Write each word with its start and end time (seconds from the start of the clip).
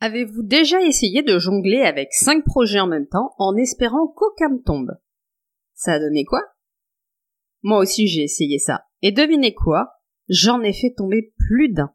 Avez-vous 0.00 0.42
déjà 0.42 0.82
essayé 0.82 1.22
de 1.22 1.38
jongler 1.38 1.80
avec 1.80 2.12
cinq 2.12 2.44
projets 2.44 2.80
en 2.80 2.86
même 2.86 3.06
temps 3.06 3.34
en 3.38 3.56
espérant 3.56 4.06
qu'aucun 4.06 4.50
ne 4.50 4.58
tombe? 4.58 4.92
Ça 5.74 5.94
a 5.94 5.98
donné 5.98 6.24
quoi? 6.24 6.42
Moi 7.62 7.78
aussi 7.78 8.06
j'ai 8.06 8.22
essayé 8.22 8.58
ça. 8.58 8.84
Et 9.02 9.10
devinez 9.10 9.54
quoi? 9.54 9.92
J'en 10.28 10.62
ai 10.62 10.72
fait 10.72 10.92
tomber 10.96 11.32
plus 11.38 11.70
d'un. 11.70 11.92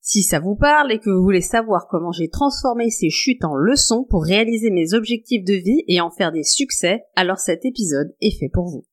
Si 0.00 0.22
ça 0.22 0.40
vous 0.40 0.56
parle 0.56 0.92
et 0.92 0.98
que 0.98 1.10
vous 1.10 1.22
voulez 1.22 1.42
savoir 1.42 1.86
comment 1.88 2.10
j'ai 2.10 2.30
transformé 2.30 2.90
ces 2.90 3.10
chutes 3.10 3.44
en 3.44 3.54
leçons 3.54 4.06
pour 4.08 4.24
réaliser 4.24 4.70
mes 4.70 4.94
objectifs 4.94 5.44
de 5.44 5.54
vie 5.54 5.84
et 5.88 6.00
en 6.00 6.10
faire 6.10 6.32
des 6.32 6.42
succès, 6.42 7.02
alors 7.16 7.38
cet 7.38 7.64
épisode 7.64 8.14
est 8.20 8.36
fait 8.38 8.48
pour 8.52 8.66
vous. 8.66 8.86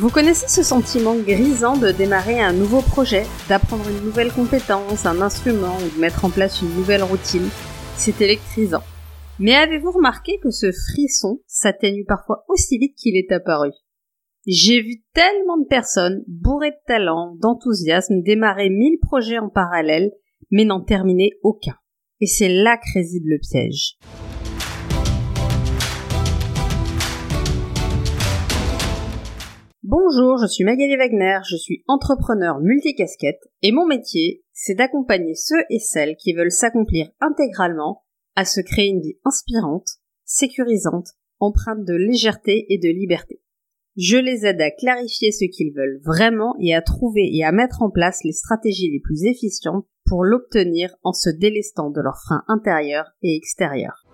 Vous 0.00 0.08
connaissez 0.08 0.48
ce 0.48 0.62
sentiment 0.62 1.14
grisant 1.14 1.76
de 1.76 1.92
démarrer 1.92 2.40
un 2.40 2.54
nouveau 2.54 2.80
projet, 2.80 3.24
d'apprendre 3.50 3.86
une 3.86 4.02
nouvelle 4.02 4.32
compétence, 4.32 5.04
un 5.04 5.20
instrument 5.20 5.76
ou 5.76 5.94
de 5.94 6.00
mettre 6.00 6.24
en 6.24 6.30
place 6.30 6.62
une 6.62 6.74
nouvelle 6.74 7.02
routine? 7.02 7.46
C'est 7.96 8.18
électrisant. 8.22 8.82
Mais 9.38 9.54
avez-vous 9.54 9.90
remarqué 9.90 10.38
que 10.42 10.48
ce 10.48 10.72
frisson 10.72 11.42
s'atténue 11.46 12.06
parfois 12.06 12.46
aussi 12.48 12.78
vite 12.78 12.96
qu'il 12.96 13.14
est 13.18 13.30
apparu? 13.30 13.72
J'ai 14.46 14.80
vu 14.80 15.02
tellement 15.12 15.58
de 15.58 15.66
personnes 15.66 16.24
bourrées 16.26 16.70
de 16.70 16.86
talent, 16.86 17.36
d'enthousiasme, 17.38 18.22
démarrer 18.22 18.70
mille 18.70 19.00
projets 19.02 19.38
en 19.38 19.50
parallèle, 19.50 20.12
mais 20.50 20.64
n'en 20.64 20.80
terminer 20.80 21.32
aucun. 21.42 21.76
Et 22.22 22.26
c'est 22.26 22.48
là 22.48 22.78
que 22.78 22.90
réside 22.94 23.26
le 23.26 23.38
piège. 23.38 23.98
Bonjour, 29.92 30.38
je 30.38 30.46
suis 30.46 30.62
Magali 30.62 30.96
Wagner, 30.96 31.40
je 31.50 31.56
suis 31.56 31.82
entrepreneur 31.88 32.60
multicasquette 32.60 33.50
et 33.60 33.72
mon 33.72 33.88
métier, 33.88 34.44
c'est 34.52 34.76
d'accompagner 34.76 35.34
ceux 35.34 35.64
et 35.68 35.80
celles 35.80 36.14
qui 36.14 36.32
veulent 36.32 36.52
s'accomplir 36.52 37.10
intégralement 37.20 38.04
à 38.36 38.44
se 38.44 38.60
créer 38.60 38.86
une 38.86 39.00
vie 39.00 39.18
inspirante, 39.24 39.88
sécurisante, 40.24 41.08
empreinte 41.40 41.84
de 41.84 41.94
légèreté 41.94 42.66
et 42.72 42.78
de 42.78 42.88
liberté. 42.88 43.42
Je 43.96 44.16
les 44.16 44.46
aide 44.46 44.60
à 44.60 44.70
clarifier 44.70 45.32
ce 45.32 45.46
qu'ils 45.46 45.74
veulent 45.74 46.00
vraiment 46.04 46.54
et 46.60 46.72
à 46.72 46.82
trouver 46.82 47.28
et 47.36 47.42
à 47.42 47.50
mettre 47.50 47.82
en 47.82 47.90
place 47.90 48.22
les 48.22 48.30
stratégies 48.30 48.92
les 48.92 49.00
plus 49.00 49.24
efficientes 49.24 49.86
pour 50.06 50.22
l'obtenir 50.22 50.94
en 51.02 51.12
se 51.12 51.30
délestant 51.30 51.90
de 51.90 52.00
leurs 52.00 52.22
freins 52.24 52.44
intérieurs 52.46 53.10
et 53.22 53.34
extérieurs. 53.34 54.04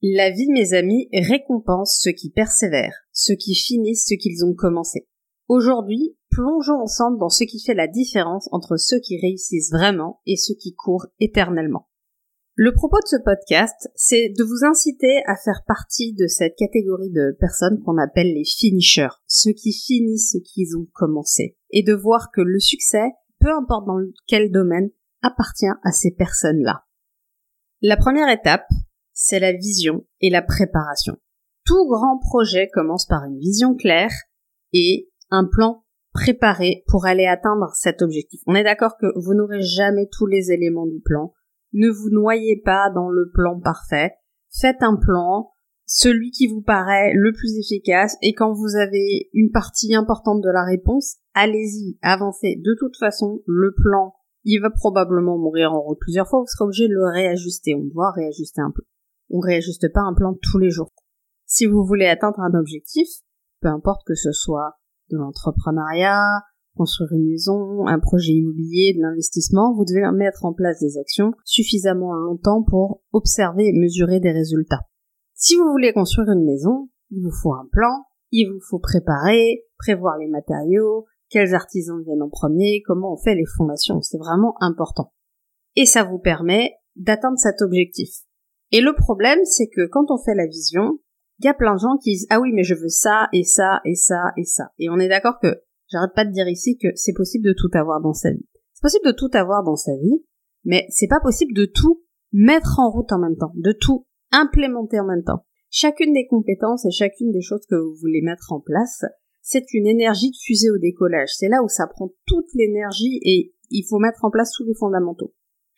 La 0.00 0.30
vie, 0.30 0.48
mes 0.50 0.74
amis, 0.74 1.08
récompense 1.12 1.98
ceux 2.00 2.12
qui 2.12 2.30
persévèrent, 2.30 3.08
ceux 3.12 3.34
qui 3.34 3.56
finissent 3.56 4.06
ce 4.08 4.14
qu'ils 4.14 4.44
ont 4.44 4.54
commencé. 4.54 5.08
Aujourd'hui, 5.48 6.16
plongeons 6.30 6.80
ensemble 6.80 7.18
dans 7.18 7.28
ce 7.28 7.42
qui 7.42 7.60
fait 7.60 7.74
la 7.74 7.88
différence 7.88 8.48
entre 8.52 8.76
ceux 8.76 9.00
qui 9.00 9.18
réussissent 9.20 9.72
vraiment 9.72 10.20
et 10.24 10.36
ceux 10.36 10.54
qui 10.54 10.72
courent 10.76 11.08
éternellement. 11.18 11.88
Le 12.54 12.72
propos 12.72 12.98
de 12.98 13.08
ce 13.08 13.16
podcast, 13.24 13.90
c'est 13.96 14.28
de 14.28 14.44
vous 14.44 14.64
inciter 14.64 15.22
à 15.26 15.34
faire 15.34 15.62
partie 15.66 16.12
de 16.14 16.28
cette 16.28 16.54
catégorie 16.56 17.10
de 17.10 17.36
personnes 17.40 17.80
qu'on 17.84 17.98
appelle 17.98 18.32
les 18.32 18.44
finishers, 18.44 19.16
ceux 19.26 19.52
qui 19.52 19.72
finissent 19.72 20.32
ce 20.32 20.38
qu'ils 20.38 20.76
ont 20.76 20.86
commencé, 20.92 21.56
et 21.70 21.82
de 21.82 21.94
voir 21.94 22.30
que 22.32 22.40
le 22.40 22.60
succès, 22.60 23.10
peu 23.40 23.50
importe 23.52 23.86
dans 23.86 23.98
quel 24.28 24.52
domaine, 24.52 24.90
appartient 25.22 25.66
à 25.66 25.90
ces 25.90 26.12
personnes-là. 26.12 26.84
La 27.80 27.96
première 27.96 28.28
étape, 28.28 28.66
c'est 29.20 29.40
la 29.40 29.52
vision 29.52 30.06
et 30.20 30.30
la 30.30 30.42
préparation. 30.42 31.16
Tout 31.64 31.88
grand 31.88 32.18
projet 32.18 32.68
commence 32.72 33.04
par 33.04 33.24
une 33.24 33.40
vision 33.40 33.74
claire 33.74 34.12
et 34.72 35.10
un 35.30 35.44
plan 35.44 35.82
préparé 36.12 36.84
pour 36.86 37.04
aller 37.04 37.26
atteindre 37.26 37.72
cet 37.74 38.00
objectif. 38.00 38.40
On 38.46 38.54
est 38.54 38.62
d'accord 38.62 38.96
que 38.96 39.06
vous 39.16 39.34
n'aurez 39.34 39.60
jamais 39.60 40.08
tous 40.12 40.26
les 40.26 40.52
éléments 40.52 40.86
du 40.86 41.00
plan. 41.00 41.34
Ne 41.72 41.88
vous 41.90 42.10
noyez 42.10 42.62
pas 42.64 42.90
dans 42.94 43.08
le 43.10 43.28
plan 43.34 43.58
parfait. 43.58 44.12
Faites 44.50 44.82
un 44.82 44.94
plan, 44.94 45.50
celui 45.84 46.30
qui 46.30 46.46
vous 46.46 46.62
paraît 46.62 47.12
le 47.12 47.32
plus 47.32 47.58
efficace, 47.58 48.16
et 48.22 48.34
quand 48.34 48.52
vous 48.52 48.76
avez 48.76 49.30
une 49.32 49.50
partie 49.50 49.96
importante 49.96 50.42
de 50.42 50.50
la 50.50 50.64
réponse, 50.64 51.16
allez-y, 51.34 51.98
avancez. 52.02 52.62
De 52.64 52.76
toute 52.78 52.96
façon, 52.96 53.42
le 53.46 53.74
plan, 53.74 54.14
il 54.44 54.60
va 54.60 54.70
probablement 54.70 55.36
mourir 55.36 55.72
en 55.72 55.80
route 55.80 55.98
plusieurs 56.00 56.28
fois, 56.28 56.38
vous 56.38 56.46
serez 56.46 56.64
obligé 56.64 56.86
de 56.86 56.94
le 56.94 57.12
réajuster. 57.12 57.74
On 57.74 57.84
doit 57.84 58.12
réajuster 58.12 58.60
un 58.60 58.70
peu 58.70 58.82
on 59.30 59.40
réajuste 59.40 59.92
pas 59.92 60.00
un 60.00 60.14
plan 60.14 60.34
tous 60.40 60.58
les 60.58 60.70
jours. 60.70 60.92
Si 61.46 61.66
vous 61.66 61.84
voulez 61.84 62.06
atteindre 62.06 62.40
un 62.40 62.58
objectif, 62.58 63.08
peu 63.60 63.68
importe 63.68 64.02
que 64.06 64.14
ce 64.14 64.32
soit 64.32 64.74
de 65.10 65.16
l'entrepreneuriat, 65.16 66.42
construire 66.76 67.12
une 67.12 67.28
maison, 67.28 67.86
un 67.86 67.98
projet 67.98 68.32
immobilier, 68.32 68.94
de 68.94 69.02
l'investissement, 69.02 69.74
vous 69.74 69.84
devez 69.84 70.10
mettre 70.12 70.44
en 70.44 70.52
place 70.52 70.80
des 70.80 70.96
actions 70.98 71.32
suffisamment 71.44 72.14
longtemps 72.14 72.62
pour 72.62 73.02
observer 73.12 73.66
et 73.68 73.72
mesurer 73.72 74.20
des 74.20 74.30
résultats. 74.30 74.82
Si 75.34 75.56
vous 75.56 75.70
voulez 75.70 75.92
construire 75.92 76.30
une 76.30 76.44
maison, 76.44 76.88
il 77.10 77.22
vous 77.22 77.32
faut 77.32 77.52
un 77.52 77.66
plan, 77.70 78.04
il 78.30 78.50
vous 78.52 78.60
faut 78.60 78.78
préparer, 78.78 79.64
prévoir 79.78 80.18
les 80.18 80.28
matériaux, 80.28 81.06
quels 81.30 81.54
artisans 81.54 82.02
viennent 82.02 82.22
en 82.22 82.28
premier, 82.28 82.82
comment 82.86 83.12
on 83.12 83.16
fait 83.16 83.34
les 83.34 83.46
fondations, 83.56 84.00
c'est 84.00 84.18
vraiment 84.18 84.54
important. 84.60 85.12
Et 85.76 85.86
ça 85.86 86.04
vous 86.04 86.18
permet 86.18 86.72
d'atteindre 86.96 87.38
cet 87.38 87.62
objectif. 87.62 88.10
Et 88.72 88.80
le 88.80 88.94
problème, 88.94 89.38
c'est 89.44 89.68
que 89.68 89.86
quand 89.86 90.10
on 90.10 90.18
fait 90.18 90.34
la 90.34 90.46
vision, 90.46 90.98
il 91.38 91.46
y 91.46 91.48
a 91.48 91.54
plein 91.54 91.74
de 91.74 91.80
gens 91.80 91.96
qui 92.02 92.10
disent 92.10 92.26
ah 92.30 92.40
oui 92.40 92.52
mais 92.52 92.64
je 92.64 92.74
veux 92.74 92.88
ça 92.88 93.28
et 93.32 93.44
ça 93.44 93.80
et 93.84 93.94
ça 93.94 94.32
et 94.36 94.44
ça. 94.44 94.72
Et 94.78 94.88
on 94.90 94.98
est 94.98 95.08
d'accord 95.08 95.38
que 95.40 95.62
j'arrête 95.88 96.14
pas 96.14 96.24
de 96.24 96.32
dire 96.32 96.48
ici 96.48 96.76
que 96.76 96.88
c'est 96.94 97.12
possible 97.12 97.46
de 97.46 97.54
tout 97.56 97.70
avoir 97.74 98.00
dans 98.00 98.12
sa 98.12 98.30
vie. 98.30 98.46
C'est 98.74 98.82
possible 98.82 99.06
de 99.06 99.16
tout 99.16 99.30
avoir 99.34 99.62
dans 99.62 99.76
sa 99.76 99.96
vie, 99.96 100.24
mais 100.64 100.86
c'est 100.90 101.08
pas 101.08 101.20
possible 101.20 101.54
de 101.54 101.64
tout 101.64 102.02
mettre 102.32 102.78
en 102.78 102.90
route 102.90 103.12
en 103.12 103.18
même 103.18 103.36
temps, 103.36 103.52
de 103.54 103.72
tout 103.72 104.06
implémenter 104.32 105.00
en 105.00 105.06
même 105.06 105.24
temps. 105.24 105.44
Chacune 105.70 106.12
des 106.12 106.26
compétences 106.26 106.84
et 106.86 106.90
chacune 106.90 107.30
des 107.30 107.40
choses 107.40 107.66
que 107.68 107.76
vous 107.76 107.94
voulez 108.00 108.22
mettre 108.22 108.52
en 108.52 108.60
place, 108.60 109.04
c'est 109.42 109.72
une 109.72 109.86
énergie 109.86 110.30
de 110.30 110.36
fusée 110.36 110.70
au 110.70 110.78
décollage. 110.78 111.30
C'est 111.34 111.48
là 111.48 111.62
où 111.62 111.68
ça 111.68 111.86
prend 111.86 112.10
toute 112.26 112.52
l'énergie 112.54 113.20
et 113.22 113.54
il 113.70 113.84
faut 113.88 113.98
mettre 113.98 114.24
en 114.24 114.30
place 114.30 114.52
tous 114.52 114.64
les 114.64 114.74
fondamentaux. 114.74 115.32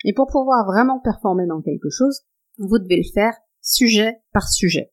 Et 0.05 0.15
pour 0.15 0.27
pouvoir 0.27 0.65
vraiment 0.67 1.01
performer 1.01 1.47
dans 1.47 1.61
quelque 1.61 1.91
chose, 1.91 2.23
vous 2.69 2.79
devez 2.79 2.97
le 2.97 3.13
faire 3.13 3.35
sujet 3.61 4.17
par 4.33 4.49
sujet. 4.49 4.91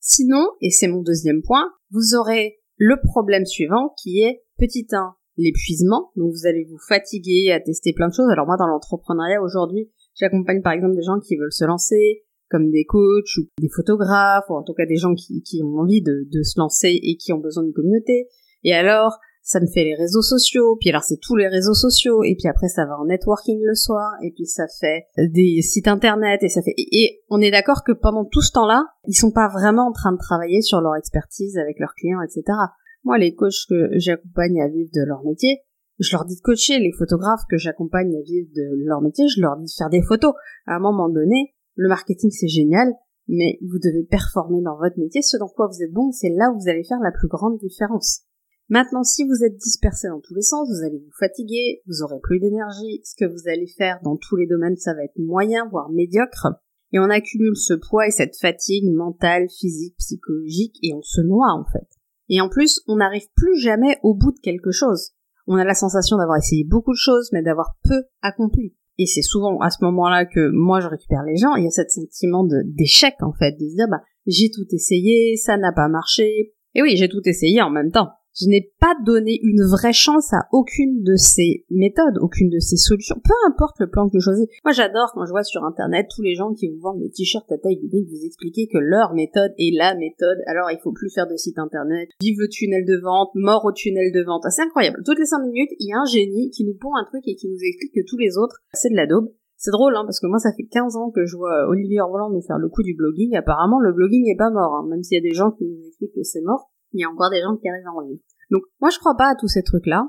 Sinon, 0.00 0.46
et 0.60 0.70
c'est 0.70 0.88
mon 0.88 1.02
deuxième 1.02 1.42
point, 1.42 1.70
vous 1.90 2.14
aurez 2.18 2.58
le 2.76 2.96
problème 3.04 3.44
suivant 3.44 3.94
qui 4.00 4.22
est 4.22 4.42
petit 4.58 4.86
1, 4.90 5.14
l'épuisement. 5.36 6.10
Donc 6.16 6.32
vous 6.32 6.46
allez 6.46 6.64
vous 6.64 6.78
fatiguer 6.88 7.52
à 7.52 7.60
tester 7.60 7.92
plein 7.92 8.08
de 8.08 8.14
choses. 8.14 8.30
Alors 8.30 8.46
moi 8.46 8.56
dans 8.56 8.66
l'entrepreneuriat 8.66 9.42
aujourd'hui, 9.42 9.90
j'accompagne 10.14 10.62
par 10.62 10.72
exemple 10.72 10.96
des 10.96 11.02
gens 11.02 11.20
qui 11.20 11.36
veulent 11.36 11.52
se 11.52 11.64
lancer, 11.64 12.24
comme 12.48 12.70
des 12.70 12.84
coachs 12.84 13.36
ou 13.36 13.48
des 13.60 13.68
photographes, 13.68 14.48
ou 14.48 14.54
en 14.54 14.62
tout 14.62 14.74
cas 14.74 14.86
des 14.86 14.96
gens 14.96 15.14
qui, 15.14 15.62
ont 15.62 15.78
envie 15.80 16.02
de, 16.02 16.26
de 16.30 16.42
se 16.42 16.58
lancer 16.58 16.98
et 17.02 17.16
qui 17.16 17.32
ont 17.32 17.38
besoin 17.38 17.62
d'une 17.62 17.72
communauté. 17.72 18.28
Et 18.64 18.72
alors, 18.72 19.18
ça 19.42 19.60
me 19.60 19.66
fait 19.66 19.84
les 19.84 19.94
réseaux 19.94 20.22
sociaux, 20.22 20.76
puis 20.78 20.90
alors 20.90 21.02
c'est 21.02 21.18
tous 21.20 21.36
les 21.36 21.48
réseaux 21.48 21.74
sociaux, 21.74 22.22
et 22.22 22.36
puis 22.38 22.48
après 22.48 22.68
ça 22.68 22.84
va 22.84 22.98
en 22.98 23.06
networking 23.06 23.60
le 23.62 23.74
soir, 23.74 24.12
et 24.22 24.32
puis 24.32 24.46
ça 24.46 24.66
fait 24.80 25.06
des 25.16 25.60
sites 25.62 25.88
internet, 25.88 26.42
et 26.42 26.48
ça 26.48 26.62
fait... 26.62 26.74
Et, 26.76 27.22
on 27.28 27.40
est 27.40 27.50
d'accord 27.50 27.82
que 27.84 27.92
pendant 27.92 28.24
tout 28.24 28.42
ce 28.42 28.52
temps-là, 28.52 28.84
ils 29.06 29.14
sont 29.14 29.30
pas 29.30 29.48
vraiment 29.48 29.88
en 29.88 29.92
train 29.92 30.12
de 30.12 30.18
travailler 30.18 30.62
sur 30.62 30.80
leur 30.80 30.96
expertise 30.96 31.58
avec 31.58 31.78
leurs 31.78 31.94
clients, 31.94 32.20
etc. 32.22 32.42
Moi, 33.04 33.18
les 33.18 33.34
coachs 33.34 33.66
que 33.68 33.90
j'accompagne 33.92 34.60
à 34.60 34.68
vivre 34.68 34.90
de 34.94 35.02
leur 35.06 35.24
métier, 35.24 35.62
je 35.98 36.16
leur 36.16 36.24
dis 36.24 36.36
de 36.36 36.40
coacher, 36.40 36.78
les 36.78 36.92
photographes 36.92 37.44
que 37.48 37.58
j'accompagne 37.58 38.16
à 38.16 38.22
vivre 38.22 38.48
de 38.54 38.86
leur 38.86 39.02
métier, 39.02 39.26
je 39.28 39.40
leur 39.40 39.56
dis 39.56 39.66
de 39.66 39.76
faire 39.76 39.90
des 39.90 40.02
photos. 40.02 40.32
À 40.66 40.76
un 40.76 40.80
moment 40.80 41.08
donné, 41.08 41.54
le 41.74 41.88
marketing 41.88 42.30
c'est 42.30 42.48
génial, 42.48 42.92
mais 43.28 43.58
vous 43.62 43.78
devez 43.78 44.04
performer 44.04 44.62
dans 44.62 44.76
votre 44.76 44.98
métier, 44.98 45.22
ce 45.22 45.36
dans 45.36 45.48
quoi 45.48 45.68
vous 45.68 45.82
êtes 45.82 45.92
bon, 45.92 46.10
c'est 46.10 46.30
là 46.30 46.50
où 46.50 46.58
vous 46.58 46.68
allez 46.68 46.84
faire 46.84 47.00
la 47.00 47.12
plus 47.12 47.28
grande 47.28 47.58
différence. 47.58 48.22
Maintenant, 48.70 49.02
si 49.02 49.24
vous 49.24 49.42
êtes 49.42 49.56
dispersé 49.56 50.06
dans 50.06 50.20
tous 50.20 50.34
les 50.34 50.42
sens, 50.42 50.68
vous 50.68 50.86
allez 50.86 50.98
vous 50.98 51.10
fatiguer, 51.18 51.82
vous 51.88 52.02
aurez 52.02 52.20
plus 52.22 52.38
d'énergie, 52.38 53.00
ce 53.02 53.16
que 53.16 53.28
vous 53.28 53.48
allez 53.48 53.66
faire 53.66 53.98
dans 54.04 54.16
tous 54.16 54.36
les 54.36 54.46
domaines, 54.46 54.76
ça 54.76 54.94
va 54.94 55.02
être 55.02 55.18
moyen, 55.18 55.68
voire 55.68 55.90
médiocre, 55.90 56.46
et 56.92 57.00
on 57.00 57.10
accumule 57.10 57.56
ce 57.56 57.74
poids 57.74 58.06
et 58.06 58.12
cette 58.12 58.36
fatigue 58.36 58.88
mentale, 58.88 59.48
physique, 59.48 59.96
psychologique, 59.98 60.76
et 60.84 60.94
on 60.94 61.02
se 61.02 61.20
noie 61.20 61.52
en 61.52 61.64
fait. 61.64 61.88
Et 62.28 62.40
en 62.40 62.48
plus, 62.48 62.80
on 62.86 62.96
n'arrive 62.96 63.26
plus 63.34 63.58
jamais 63.58 63.98
au 64.04 64.14
bout 64.14 64.30
de 64.30 64.38
quelque 64.38 64.70
chose. 64.70 65.14
On 65.48 65.56
a 65.56 65.64
la 65.64 65.74
sensation 65.74 66.16
d'avoir 66.16 66.38
essayé 66.38 66.62
beaucoup 66.62 66.92
de 66.92 66.96
choses, 66.96 67.30
mais 67.32 67.42
d'avoir 67.42 67.76
peu 67.82 68.04
accompli. 68.22 68.76
Et 68.98 69.06
c'est 69.06 69.22
souvent 69.22 69.58
à 69.58 69.70
ce 69.70 69.82
moment-là 69.82 70.26
que 70.26 70.48
moi 70.52 70.78
je 70.78 70.86
récupère 70.86 71.24
les 71.24 71.36
gens, 71.36 71.56
il 71.56 71.64
y 71.64 71.66
a 71.66 71.70
ce 71.70 71.82
sentiment 71.88 72.44
d'échec 72.44 73.16
en 73.18 73.32
fait, 73.32 73.52
de 73.52 73.68
se 73.68 73.74
dire 73.74 73.88
bah 73.90 74.02
j'ai 74.26 74.48
tout 74.48 74.66
essayé, 74.70 75.36
ça 75.36 75.56
n'a 75.56 75.72
pas 75.72 75.88
marché. 75.88 76.54
Et 76.76 76.82
oui, 76.82 76.96
j'ai 76.96 77.08
tout 77.08 77.22
essayé 77.24 77.62
en 77.62 77.70
même 77.70 77.90
temps 77.90 78.10
Je 78.40 78.48
n'ai 78.48 78.72
pas 78.80 78.94
donné 79.04 79.38
une 79.42 79.62
vraie 79.62 79.92
chance 79.92 80.32
à 80.32 80.48
aucune 80.52 81.02
de 81.02 81.16
ces 81.16 81.66
méthodes, 81.68 82.16
aucune 82.22 82.48
de 82.48 82.58
ces 82.58 82.76
solutions, 82.76 83.20
peu 83.22 83.34
importe 83.46 83.78
le 83.80 83.90
plan 83.90 84.08
que 84.08 84.18
je 84.18 84.24
choisis. 84.24 84.46
Moi, 84.64 84.72
j'adore 84.72 85.12
quand 85.12 85.26
je 85.26 85.30
vois 85.30 85.44
sur 85.44 85.64
Internet 85.64 86.06
tous 86.14 86.22
les 86.22 86.34
gens 86.34 86.54
qui 86.54 86.68
vous 86.68 86.80
vendent 86.80 87.00
des 87.00 87.10
t-shirts 87.10 87.50
à 87.52 87.58
taille 87.58 87.80
unique, 87.82 88.08
vous 88.08 88.24
expliquer 88.24 88.66
que 88.66 88.78
leur 88.78 89.12
méthode 89.12 89.52
est 89.58 89.76
la 89.76 89.94
méthode, 89.94 90.38
alors 90.46 90.70
il 90.70 90.78
faut 90.82 90.92
plus 90.92 91.10
faire 91.10 91.26
de 91.26 91.36
site 91.36 91.58
Internet, 91.58 92.08
vive 92.20 92.40
le 92.40 92.48
tunnel 92.48 92.86
de 92.86 92.96
vente, 92.96 93.30
mort 93.34 93.64
au 93.66 93.72
tunnel 93.72 94.10
de 94.10 94.22
vente. 94.22 94.44
c'est 94.48 94.62
incroyable. 94.62 95.02
Toutes 95.04 95.18
les 95.18 95.26
5 95.26 95.40
minutes, 95.40 95.70
il 95.78 95.88
y 95.88 95.92
a 95.92 96.00
un 96.00 96.10
génie 96.10 96.50
qui 96.50 96.64
nous 96.64 96.74
pond 96.80 96.94
un 96.96 97.04
truc 97.04 97.22
et 97.26 97.34
qui 97.34 97.48
nous 97.48 97.58
explique 97.60 97.92
que 97.94 98.08
tous 98.08 98.16
les 98.16 98.38
autres, 98.38 98.56
c'est 98.72 98.90
de 98.90 98.96
la 98.96 99.06
daube. 99.06 99.28
C'est 99.62 99.72
drôle, 99.72 99.94
hein, 99.94 100.04
parce 100.06 100.20
que 100.20 100.26
moi, 100.26 100.38
ça 100.38 100.52
fait 100.56 100.64
15 100.64 100.96
ans 100.96 101.10
que 101.10 101.26
je 101.26 101.36
vois 101.36 101.68
Olivier 101.68 102.00
Orvoland 102.00 102.30
nous 102.30 102.40
faire 102.40 102.56
le 102.56 102.70
coup 102.70 102.82
du 102.82 102.94
blogging. 102.94 103.36
Apparemment, 103.36 103.78
le 103.78 103.92
blogging 103.92 104.24
n'est 104.24 104.36
pas 104.36 104.48
mort, 104.48 104.72
hein, 104.72 104.86
même 104.88 105.02
s'il 105.02 105.16
y 105.16 105.20
a 105.20 105.28
des 105.28 105.36
gens 105.36 105.50
qui 105.50 105.64
nous 105.66 105.86
expliquent 105.86 106.14
que 106.14 106.22
c'est 106.22 106.40
mort. 106.40 106.69
Il 106.92 107.00
y 107.00 107.04
a 107.04 107.10
encore 107.10 107.30
des 107.30 107.40
gens 107.40 107.56
qui 107.56 107.68
arrivent 107.68 107.88
en 107.88 108.06
vivre. 108.06 108.22
Donc 108.50 108.62
moi 108.80 108.90
je 108.90 108.98
crois 108.98 109.16
pas 109.16 109.30
à 109.30 109.34
tous 109.34 109.48
ces 109.48 109.62
trucs-là. 109.62 110.08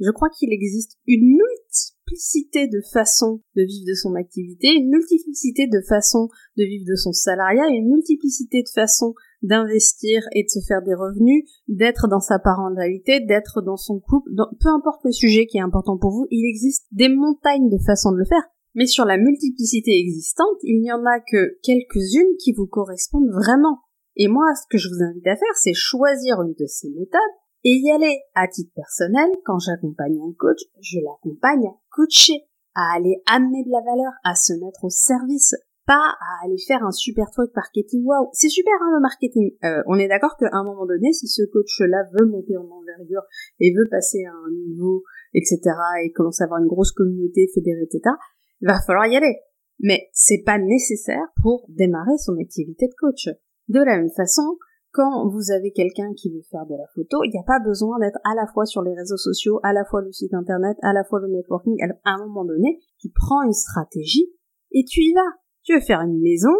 Je 0.00 0.10
crois 0.10 0.30
qu'il 0.30 0.50
existe 0.50 0.96
une 1.06 1.36
multiplicité 1.36 2.68
de 2.68 2.80
façons 2.92 3.42
de 3.54 3.62
vivre 3.62 3.84
de 3.86 3.94
son 3.94 4.14
activité, 4.14 4.72
une 4.72 4.88
multiplicité 4.88 5.66
de 5.66 5.80
façons 5.86 6.28
de 6.56 6.64
vivre 6.64 6.86
de 6.88 6.96
son 6.96 7.12
salariat, 7.12 7.68
une 7.68 7.90
multiplicité 7.90 8.62
de 8.62 8.68
façons 8.74 9.14
d'investir 9.42 10.22
et 10.34 10.44
de 10.44 10.48
se 10.48 10.60
faire 10.66 10.82
des 10.82 10.94
revenus, 10.94 11.44
d'être 11.68 12.08
dans 12.08 12.20
sa 12.20 12.38
parentalité, 12.38 13.20
d'être 13.20 13.60
dans 13.60 13.76
son 13.76 14.00
couple, 14.00 14.30
peu 14.36 14.68
importe 14.70 15.04
le 15.04 15.12
sujet 15.12 15.46
qui 15.46 15.58
est 15.58 15.62
important 15.62 15.98
pour 15.98 16.12
vous, 16.12 16.26
il 16.30 16.48
existe 16.48 16.86
des 16.92 17.08
montagnes 17.08 17.68
de 17.68 17.78
façons 17.84 18.12
de 18.12 18.18
le 18.18 18.26
faire. 18.26 18.44
Mais 18.74 18.86
sur 18.86 19.04
la 19.04 19.18
multiplicité 19.18 19.98
existante, 19.98 20.56
il 20.62 20.80
n'y 20.80 20.92
en 20.92 21.04
a 21.04 21.20
que 21.20 21.58
quelques-unes 21.62 22.36
qui 22.38 22.52
vous 22.52 22.66
correspondent 22.66 23.30
vraiment. 23.30 23.80
Et 24.16 24.28
moi, 24.28 24.44
ce 24.54 24.66
que 24.70 24.78
je 24.78 24.88
vous 24.88 25.02
invite 25.02 25.26
à 25.26 25.36
faire, 25.36 25.54
c'est 25.54 25.74
choisir 25.74 26.40
une 26.42 26.54
de 26.54 26.66
ces 26.66 26.88
méthodes 26.90 27.20
et 27.64 27.76
y 27.76 27.90
aller. 27.90 28.18
À 28.34 28.48
titre 28.48 28.72
personnel, 28.74 29.30
quand 29.44 29.58
j'accompagne 29.58 30.18
un 30.20 30.32
coach, 30.38 30.60
je 30.80 30.98
l'accompagne 31.00 31.66
à 31.66 31.76
coacher, 31.90 32.44
à 32.74 32.96
aller 32.96 33.22
amener 33.26 33.64
de 33.64 33.70
la 33.70 33.80
valeur, 33.80 34.12
à 34.24 34.34
se 34.34 34.52
mettre 34.54 34.84
au 34.84 34.90
service, 34.90 35.54
pas 35.86 36.14
à 36.20 36.44
aller 36.44 36.58
faire 36.66 36.84
un 36.84 36.92
super 36.92 37.30
truc 37.30 37.50
marketing. 37.54 38.04
Waouh, 38.04 38.28
c'est 38.32 38.48
super 38.48 38.74
hein, 38.80 38.90
le 38.94 39.00
marketing. 39.00 39.50
Euh, 39.64 39.82
on 39.86 39.96
est 39.96 40.08
d'accord 40.08 40.36
qu'à 40.38 40.48
un 40.52 40.64
moment 40.64 40.86
donné, 40.86 41.12
si 41.12 41.26
ce 41.26 41.42
coach-là 41.52 42.04
veut 42.18 42.26
monter 42.26 42.56
en 42.56 42.68
envergure 42.68 43.22
et 43.58 43.74
veut 43.74 43.88
passer 43.90 44.24
à 44.24 44.32
un 44.32 44.50
niveau, 44.68 45.02
etc., 45.34 45.58
et 46.04 46.12
commencer 46.12 46.42
à 46.42 46.46
avoir 46.46 46.60
une 46.60 46.68
grosse 46.68 46.92
communauté 46.92 47.48
fédérée, 47.54 47.82
etc., 47.82 48.14
il 48.60 48.68
va 48.68 48.80
falloir 48.80 49.06
y 49.06 49.16
aller. 49.16 49.36
Mais 49.80 50.08
c'est 50.12 50.42
pas 50.44 50.58
nécessaire 50.58 51.26
pour 51.42 51.64
démarrer 51.68 52.18
son 52.18 52.36
activité 52.38 52.86
de 52.86 52.94
coach. 52.98 53.28
De 53.70 53.78
la 53.78 53.98
même 53.98 54.10
façon, 54.10 54.58
quand 54.90 55.28
vous 55.28 55.52
avez 55.52 55.70
quelqu'un 55.70 56.12
qui 56.16 56.28
veut 56.28 56.42
faire 56.50 56.66
de 56.66 56.74
la 56.74 56.86
photo, 56.92 57.22
il 57.22 57.30
n'y 57.30 57.38
a 57.38 57.46
pas 57.46 57.60
besoin 57.60 58.00
d'être 58.00 58.18
à 58.24 58.34
la 58.34 58.50
fois 58.52 58.66
sur 58.66 58.82
les 58.82 58.92
réseaux 58.92 59.16
sociaux, 59.16 59.60
à 59.62 59.72
la 59.72 59.84
fois 59.84 60.02
le 60.02 60.10
site 60.10 60.34
internet, 60.34 60.76
à 60.82 60.92
la 60.92 61.04
fois 61.04 61.20
le 61.20 61.28
networking. 61.28 61.76
À 62.04 62.10
un 62.10 62.18
moment 62.26 62.44
donné, 62.44 62.80
tu 62.98 63.10
prends 63.14 63.42
une 63.42 63.52
stratégie 63.52 64.26
et 64.72 64.84
tu 64.84 65.02
y 65.02 65.14
vas. 65.14 65.38
Tu 65.62 65.74
veux 65.74 65.80
faire 65.80 66.00
une 66.00 66.20
maison, 66.20 66.50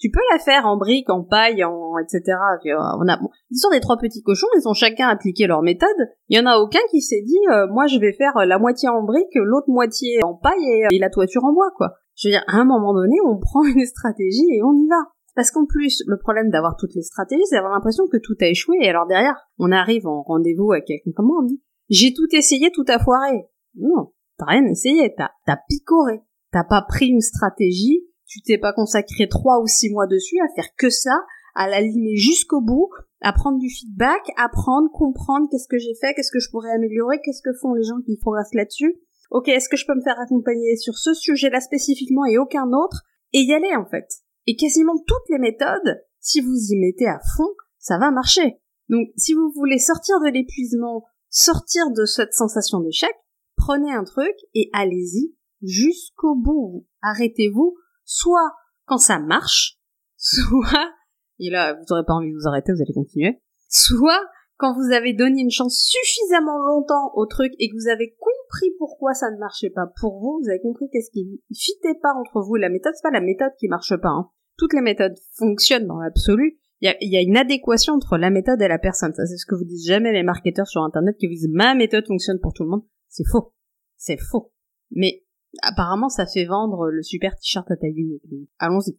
tu 0.00 0.10
peux 0.10 0.20
la 0.32 0.40
faire 0.40 0.66
en 0.66 0.76
briques, 0.76 1.10
en 1.10 1.22
paille, 1.22 1.62
en 1.62 1.96
etc. 1.98 2.22
Euh, 2.66 2.74
on 2.98 3.06
a 3.06 3.18
bon, 3.18 3.28
des 3.70 3.80
trois 3.80 3.98
petits 3.98 4.22
cochons, 4.22 4.48
ils 4.56 4.66
ont 4.66 4.74
chacun 4.74 5.06
appliqué 5.06 5.46
leur 5.46 5.62
méthode. 5.62 5.88
Il 6.28 6.36
y 6.36 6.40
en 6.40 6.46
a 6.46 6.58
aucun 6.58 6.80
qui 6.90 7.02
s'est 7.02 7.22
dit, 7.22 7.38
euh, 7.52 7.68
moi 7.68 7.86
je 7.86 8.00
vais 8.00 8.14
faire 8.14 8.32
la 8.46 8.58
moitié 8.58 8.88
en 8.88 9.04
briques, 9.04 9.34
l'autre 9.36 9.68
moitié 9.68 10.24
en 10.24 10.34
paille 10.34 10.64
et, 10.64 10.96
et 10.96 10.98
la 10.98 11.10
toiture 11.10 11.44
en 11.44 11.52
bois, 11.52 11.70
quoi. 11.76 11.94
Je 12.16 12.26
veux 12.26 12.32
dire, 12.32 12.44
à 12.48 12.56
un 12.56 12.64
moment 12.64 12.94
donné, 12.94 13.14
on 13.24 13.38
prend 13.38 13.62
une 13.76 13.86
stratégie 13.86 14.48
et 14.50 14.62
on 14.64 14.72
y 14.72 14.88
va. 14.88 15.12
Parce 15.38 15.52
qu'en 15.52 15.66
plus, 15.66 16.02
le 16.08 16.18
problème 16.18 16.50
d'avoir 16.50 16.74
toutes 16.76 16.96
les 16.96 17.02
stratégies, 17.02 17.46
c'est 17.48 17.54
d'avoir 17.54 17.72
l'impression 17.72 18.08
que 18.08 18.16
tout 18.16 18.34
a 18.40 18.48
échoué, 18.48 18.76
et 18.80 18.88
alors 18.88 19.06
derrière, 19.06 19.36
on 19.58 19.70
arrive 19.70 20.04
en 20.08 20.22
rendez-vous 20.22 20.72
avec 20.72 20.86
quelqu'un, 20.86 21.12
comment 21.14 21.34
on 21.38 21.44
dit? 21.44 21.62
J'ai 21.88 22.12
tout 22.12 22.26
essayé, 22.32 22.72
tout 22.72 22.84
a 22.88 22.98
foiré. 22.98 23.44
Non, 23.76 24.10
t'as 24.36 24.46
rien 24.46 24.66
essayé, 24.66 25.14
t'as, 25.16 25.30
t'as 25.46 25.58
picoré. 25.68 26.22
T'as 26.50 26.64
pas 26.64 26.82
pris 26.82 27.06
une 27.06 27.20
stratégie, 27.20 28.04
tu 28.26 28.42
t'es 28.42 28.58
pas 28.58 28.72
consacré 28.72 29.28
trois 29.28 29.60
ou 29.62 29.68
six 29.68 29.92
mois 29.92 30.08
dessus 30.08 30.40
à 30.40 30.52
faire 30.56 30.74
que 30.76 30.90
ça, 30.90 31.16
à 31.54 31.68
l'alimer 31.68 32.16
jusqu'au 32.16 32.60
bout, 32.60 32.90
à 33.20 33.32
prendre 33.32 33.60
du 33.60 33.70
feedback, 33.70 34.22
apprendre, 34.38 34.90
comprendre 34.90 35.46
qu'est-ce 35.52 35.68
que 35.68 35.78
j'ai 35.78 35.94
fait, 36.00 36.14
qu'est-ce 36.14 36.32
que 36.32 36.40
je 36.40 36.50
pourrais 36.50 36.72
améliorer, 36.72 37.20
qu'est-ce 37.22 37.42
que 37.42 37.56
font 37.60 37.74
les 37.74 37.84
gens 37.84 38.00
qui 38.04 38.16
progressent 38.16 38.54
là-dessus. 38.54 39.00
Ok, 39.30 39.46
est-ce 39.46 39.68
que 39.68 39.76
je 39.76 39.86
peux 39.86 39.94
me 39.94 40.02
faire 40.02 40.18
accompagner 40.18 40.74
sur 40.74 40.98
ce 40.98 41.14
sujet-là 41.14 41.60
spécifiquement 41.60 42.26
et 42.26 42.38
aucun 42.38 42.66
autre? 42.72 43.04
Et 43.32 43.42
y 43.42 43.54
aller 43.54 43.76
en 43.76 43.86
fait. 43.86 44.08
Et 44.50 44.56
quasiment 44.56 44.96
toutes 45.06 45.28
les 45.28 45.38
méthodes, 45.38 46.02
si 46.20 46.40
vous 46.40 46.56
y 46.56 46.76
mettez 46.78 47.06
à 47.06 47.20
fond, 47.36 47.50
ça 47.76 47.98
va 47.98 48.10
marcher. 48.10 48.58
Donc 48.88 49.08
si 49.14 49.34
vous 49.34 49.52
voulez 49.54 49.78
sortir 49.78 50.18
de 50.20 50.30
l'épuisement, 50.30 51.04
sortir 51.28 51.90
de 51.90 52.06
cette 52.06 52.32
sensation 52.32 52.80
d'échec, 52.80 53.12
prenez 53.56 53.92
un 53.92 54.04
truc 54.04 54.34
et 54.54 54.70
allez-y 54.72 55.36
jusqu'au 55.60 56.34
bout. 56.34 56.86
Arrêtez-vous, 57.02 57.76
soit 58.06 58.54
quand 58.86 58.96
ça 58.96 59.18
marche, 59.18 59.78
soit, 60.16 60.94
et 61.38 61.50
là 61.50 61.74
vous 61.74 61.84
n'aurez 61.90 62.06
pas 62.06 62.14
envie 62.14 62.32
de 62.32 62.38
vous 62.38 62.48
arrêter, 62.48 62.72
vous 62.72 62.80
allez 62.80 62.94
continuer, 62.94 63.42
soit 63.68 64.24
quand 64.56 64.72
vous 64.72 64.94
avez 64.94 65.12
donné 65.12 65.42
une 65.42 65.50
chance 65.50 65.76
suffisamment 65.76 66.56
longtemps 66.56 67.12
au 67.16 67.26
truc 67.26 67.52
et 67.58 67.68
que 67.68 67.74
vous 67.74 67.90
avez 67.90 68.16
compris 68.18 68.70
pourquoi 68.78 69.12
ça 69.12 69.30
ne 69.30 69.36
marchait 69.36 69.68
pas 69.68 69.92
pour 70.00 70.20
vous, 70.20 70.40
vous 70.42 70.48
avez 70.48 70.62
compris 70.62 70.88
qu'est-ce 70.90 71.10
qui 71.10 71.42
fitait 71.54 72.00
pas 72.00 72.14
entre 72.14 72.40
vous. 72.40 72.56
La 72.56 72.70
méthode, 72.70 72.94
c'est 72.96 73.02
pas 73.02 73.10
la 73.10 73.20
méthode 73.20 73.52
qui 73.58 73.68
marche 73.68 73.94
pas. 74.00 74.08
Hein 74.08 74.30
toutes 74.58 74.74
les 74.74 74.82
méthodes 74.82 75.16
fonctionnent 75.34 75.86
dans 75.86 75.98
l'absolu, 75.98 76.58
il 76.80 76.96
y 77.00 77.16
a, 77.16 77.22
une 77.22 77.36
adéquation 77.36 77.94
entre 77.94 78.18
la 78.18 78.30
méthode 78.30 78.62
et 78.62 78.68
la 78.68 78.78
personne. 78.78 79.12
Ça, 79.12 79.26
c'est 79.26 79.36
ce 79.36 79.46
que 79.46 79.56
vous 79.56 79.64
disent 79.64 79.86
jamais 79.86 80.12
les 80.12 80.22
marketeurs 80.22 80.68
sur 80.68 80.82
Internet 80.82 81.16
qui 81.18 81.26
vous 81.26 81.32
disent 81.32 81.50
ma 81.50 81.74
méthode 81.74 82.06
fonctionne 82.06 82.38
pour 82.40 82.52
tout 82.52 82.62
le 82.62 82.70
monde. 82.70 82.84
C'est 83.08 83.26
faux. 83.26 83.52
C'est 83.96 84.18
faux. 84.18 84.52
Mais 84.92 85.24
apparemment, 85.62 86.08
ça 86.08 86.26
fait 86.26 86.44
vendre 86.44 86.88
le 86.88 87.02
super 87.02 87.34
t-shirt 87.34 87.68
à 87.70 87.76
taille 87.76 87.96
unique. 87.96 88.22
Allons-y. 88.58 88.96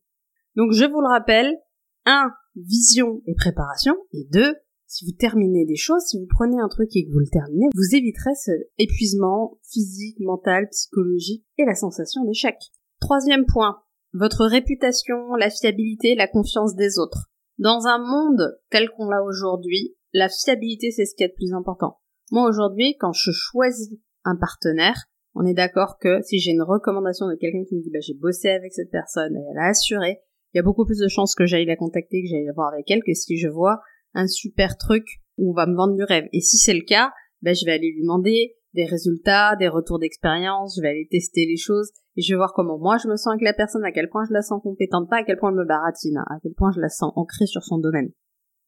Donc, 0.55 0.73
je 0.73 0.83
vous 0.83 0.99
le 0.99 1.07
rappelle, 1.07 1.55
un, 2.05 2.31
vision 2.55 3.21
et 3.27 3.35
préparation, 3.35 3.95
et 4.11 4.27
deux, 4.31 4.55
si 4.85 5.05
vous 5.05 5.11
terminez 5.11 5.65
des 5.65 5.75
choses, 5.75 6.03
si 6.07 6.19
vous 6.19 6.27
prenez 6.27 6.59
un 6.59 6.67
truc 6.67 6.89
et 6.95 7.05
que 7.05 7.11
vous 7.11 7.19
le 7.19 7.29
terminez, 7.31 7.67
vous 7.75 7.95
éviterez 7.95 8.33
ce 8.35 8.51
épuisement 8.77 9.59
physique, 9.63 10.17
mental, 10.19 10.67
psychologique 10.69 11.45
et 11.57 11.65
la 11.65 11.75
sensation 11.75 12.25
d'échec. 12.25 12.55
Troisième 12.99 13.45
point, 13.45 13.77
votre 14.13 14.45
réputation, 14.45 15.35
la 15.35 15.49
fiabilité, 15.49 16.15
la 16.15 16.27
confiance 16.27 16.75
des 16.75 16.97
autres. 16.97 17.29
Dans 17.57 17.87
un 17.87 17.99
monde 17.99 18.57
tel 18.69 18.89
qu'on 18.89 19.09
l'a 19.09 19.23
aujourd'hui, 19.23 19.95
la 20.13 20.29
fiabilité 20.29 20.91
c'est 20.91 21.05
ce 21.05 21.15
qui 21.15 21.23
est 21.23 21.27
le 21.27 21.33
plus 21.33 21.53
important. 21.53 21.99
Moi 22.31 22.47
aujourd'hui, 22.47 22.95
quand 22.99 23.13
je 23.13 23.31
choisis 23.31 23.99
un 24.23 24.35
partenaire, 24.35 25.05
on 25.35 25.45
est 25.45 25.53
d'accord 25.53 25.97
que 25.99 26.21
si 26.21 26.39
j'ai 26.39 26.51
une 26.51 26.63
recommandation 26.63 27.27
de 27.27 27.35
quelqu'un 27.35 27.63
qui 27.67 27.75
me 27.75 27.81
dit 27.81 27.91
bah, 27.91 27.99
j'ai 28.01 28.15
bossé 28.15 28.49
avec 28.49 28.73
cette 28.73 28.91
personne 28.91 29.35
et 29.35 29.43
elle 29.51 29.59
a 29.59 29.67
assuré, 29.67 30.19
il 30.53 30.57
y 30.57 30.59
a 30.59 30.63
beaucoup 30.63 30.85
plus 30.85 30.97
de 30.97 31.07
chances 31.07 31.35
que 31.35 31.45
j'aille 31.45 31.65
la 31.65 31.75
contacter, 31.75 32.23
que 32.23 32.29
j'aille 32.29 32.45
la 32.45 32.53
voir 32.53 32.73
avec 32.73 32.89
elle 32.89 33.03
que 33.03 33.13
si 33.13 33.37
je 33.37 33.47
vois 33.47 33.81
un 34.13 34.27
super 34.27 34.77
truc 34.77 35.05
où 35.37 35.51
on 35.51 35.53
va 35.53 35.67
me 35.67 35.75
vendre 35.75 35.95
du 35.95 36.03
rêve. 36.03 36.25
Et 36.33 36.41
si 36.41 36.57
c'est 36.57 36.73
le 36.73 36.81
cas, 36.81 37.11
ben, 37.41 37.53
je 37.53 37.65
vais 37.65 37.73
aller 37.73 37.91
lui 37.91 38.01
demander 38.01 38.55
des 38.73 38.85
résultats, 38.85 39.55
des 39.55 39.67
retours 39.67 39.99
d'expérience, 39.99 40.75
je 40.77 40.81
vais 40.81 40.89
aller 40.89 41.07
tester 41.09 41.45
les 41.45 41.57
choses 41.57 41.91
et 42.15 42.21
je 42.21 42.33
vais 42.33 42.37
voir 42.37 42.53
comment 42.53 42.77
moi 42.77 42.97
je 42.97 43.07
me 43.07 43.15
sens 43.15 43.27
avec 43.27 43.43
la 43.43 43.53
personne, 43.53 43.83
à 43.83 43.91
quel 43.91 44.09
point 44.09 44.25
je 44.27 44.33
la 44.33 44.41
sens 44.41 44.61
compétente, 44.61 45.09
pas 45.09 45.17
à 45.17 45.23
quel 45.23 45.37
point 45.37 45.49
elle 45.49 45.57
me 45.57 45.65
baratine, 45.65 46.17
à 46.17 46.37
quel 46.41 46.53
point 46.53 46.71
je 46.71 46.79
la 46.79 46.89
sens 46.89 47.11
ancrée 47.15 47.47
sur 47.47 47.63
son 47.63 47.77
domaine. 47.77 48.09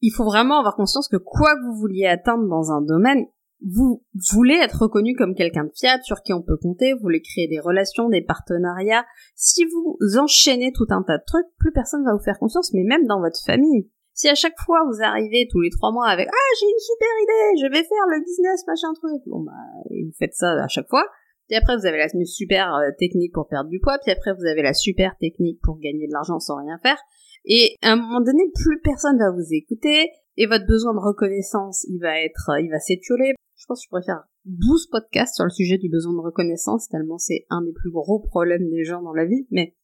Il 0.00 0.10
faut 0.10 0.24
vraiment 0.24 0.58
avoir 0.58 0.74
conscience 0.74 1.08
que 1.08 1.16
quoi 1.16 1.54
que 1.54 1.64
vous 1.64 1.78
vouliez 1.78 2.06
atteindre 2.06 2.48
dans 2.48 2.72
un 2.72 2.82
domaine, 2.82 3.26
vous 3.64 4.02
voulez 4.32 4.56
être 4.56 4.82
reconnu 4.82 5.14
comme 5.14 5.34
quelqu'un 5.34 5.64
de 5.64 5.72
fiable 5.74 6.02
sur 6.02 6.22
qui 6.22 6.32
on 6.32 6.42
peut 6.42 6.56
compter, 6.56 6.94
vous 6.94 7.00
voulez 7.00 7.22
créer 7.22 7.46
des 7.46 7.60
relations, 7.60 8.08
des 8.08 8.22
partenariats. 8.22 9.04
Si 9.36 9.64
vous 9.64 9.98
enchaînez 10.18 10.72
tout 10.72 10.86
un 10.90 11.02
tas 11.02 11.18
de 11.18 11.24
trucs, 11.24 11.46
plus 11.58 11.72
personne 11.72 12.04
va 12.04 12.12
vous 12.12 12.22
faire 12.22 12.40
confiance, 12.40 12.72
mais 12.74 12.82
même 12.82 13.06
dans 13.06 13.20
votre 13.20 13.40
famille. 13.44 13.88
Si 14.14 14.28
à 14.28 14.34
chaque 14.34 14.58
fois 14.64 14.80
vous 14.86 15.02
arrivez 15.02 15.48
tous 15.50 15.60
les 15.60 15.70
trois 15.70 15.92
mois 15.92 16.08
avec 16.08 16.28
ah 16.28 16.50
j'ai 16.60 16.66
une 16.66 16.78
super 16.78 17.08
idée, 17.22 17.62
je 17.62 17.66
vais 17.72 17.84
faire 17.84 18.06
le 18.08 18.20
business 18.24 18.66
machin 18.66 18.92
truc, 18.94 19.22
bon 19.26 19.40
bah 19.40 19.52
vous 19.90 20.12
faites 20.18 20.34
ça 20.34 20.52
à 20.62 20.68
chaque 20.68 20.88
fois. 20.88 21.04
Puis 21.48 21.56
après 21.56 21.76
vous 21.76 21.86
avez 21.86 21.98
la 21.98 22.08
super 22.24 22.74
euh, 22.74 22.90
technique 22.98 23.32
pour 23.32 23.48
perdre 23.48 23.70
du 23.70 23.80
poids, 23.80 23.98
puis 24.02 24.12
après 24.12 24.32
vous 24.34 24.46
avez 24.46 24.62
la 24.62 24.74
super 24.74 25.16
technique 25.18 25.60
pour 25.62 25.78
gagner 25.78 26.06
de 26.06 26.12
l'argent 26.12 26.38
sans 26.38 26.56
rien 26.56 26.78
faire. 26.82 26.98
Et 27.44 27.76
à 27.82 27.92
un 27.92 27.96
moment 27.96 28.20
donné, 28.20 28.44
plus 28.54 28.80
personne 28.80 29.18
va 29.18 29.30
vous 29.32 29.52
écouter 29.52 30.10
et 30.36 30.46
votre 30.46 30.66
besoin 30.66 30.94
de 30.94 31.00
reconnaissance, 31.00 31.84
il 31.88 31.98
va 31.98 32.20
être, 32.20 32.50
il 32.60 32.70
va 32.70 32.78
s'étioler. 32.78 33.34
Je 33.56 33.66
pense 33.66 33.80
que 33.80 33.84
je 33.84 33.88
pourrais 33.88 34.04
faire 34.04 34.24
12 34.44 34.88
podcasts 34.90 35.36
sur 35.36 35.44
le 35.44 35.50
sujet 35.50 35.78
du 35.78 35.88
besoin 35.88 36.12
de 36.14 36.20
reconnaissance, 36.20 36.88
tellement 36.88 37.18
c'est 37.18 37.46
un 37.50 37.62
des 37.62 37.72
plus 37.72 37.90
gros 37.90 38.20
problèmes 38.20 38.68
des 38.70 38.84
gens 38.84 39.02
dans 39.02 39.12
la 39.12 39.24
vie. 39.24 39.46
Mais 39.50 39.74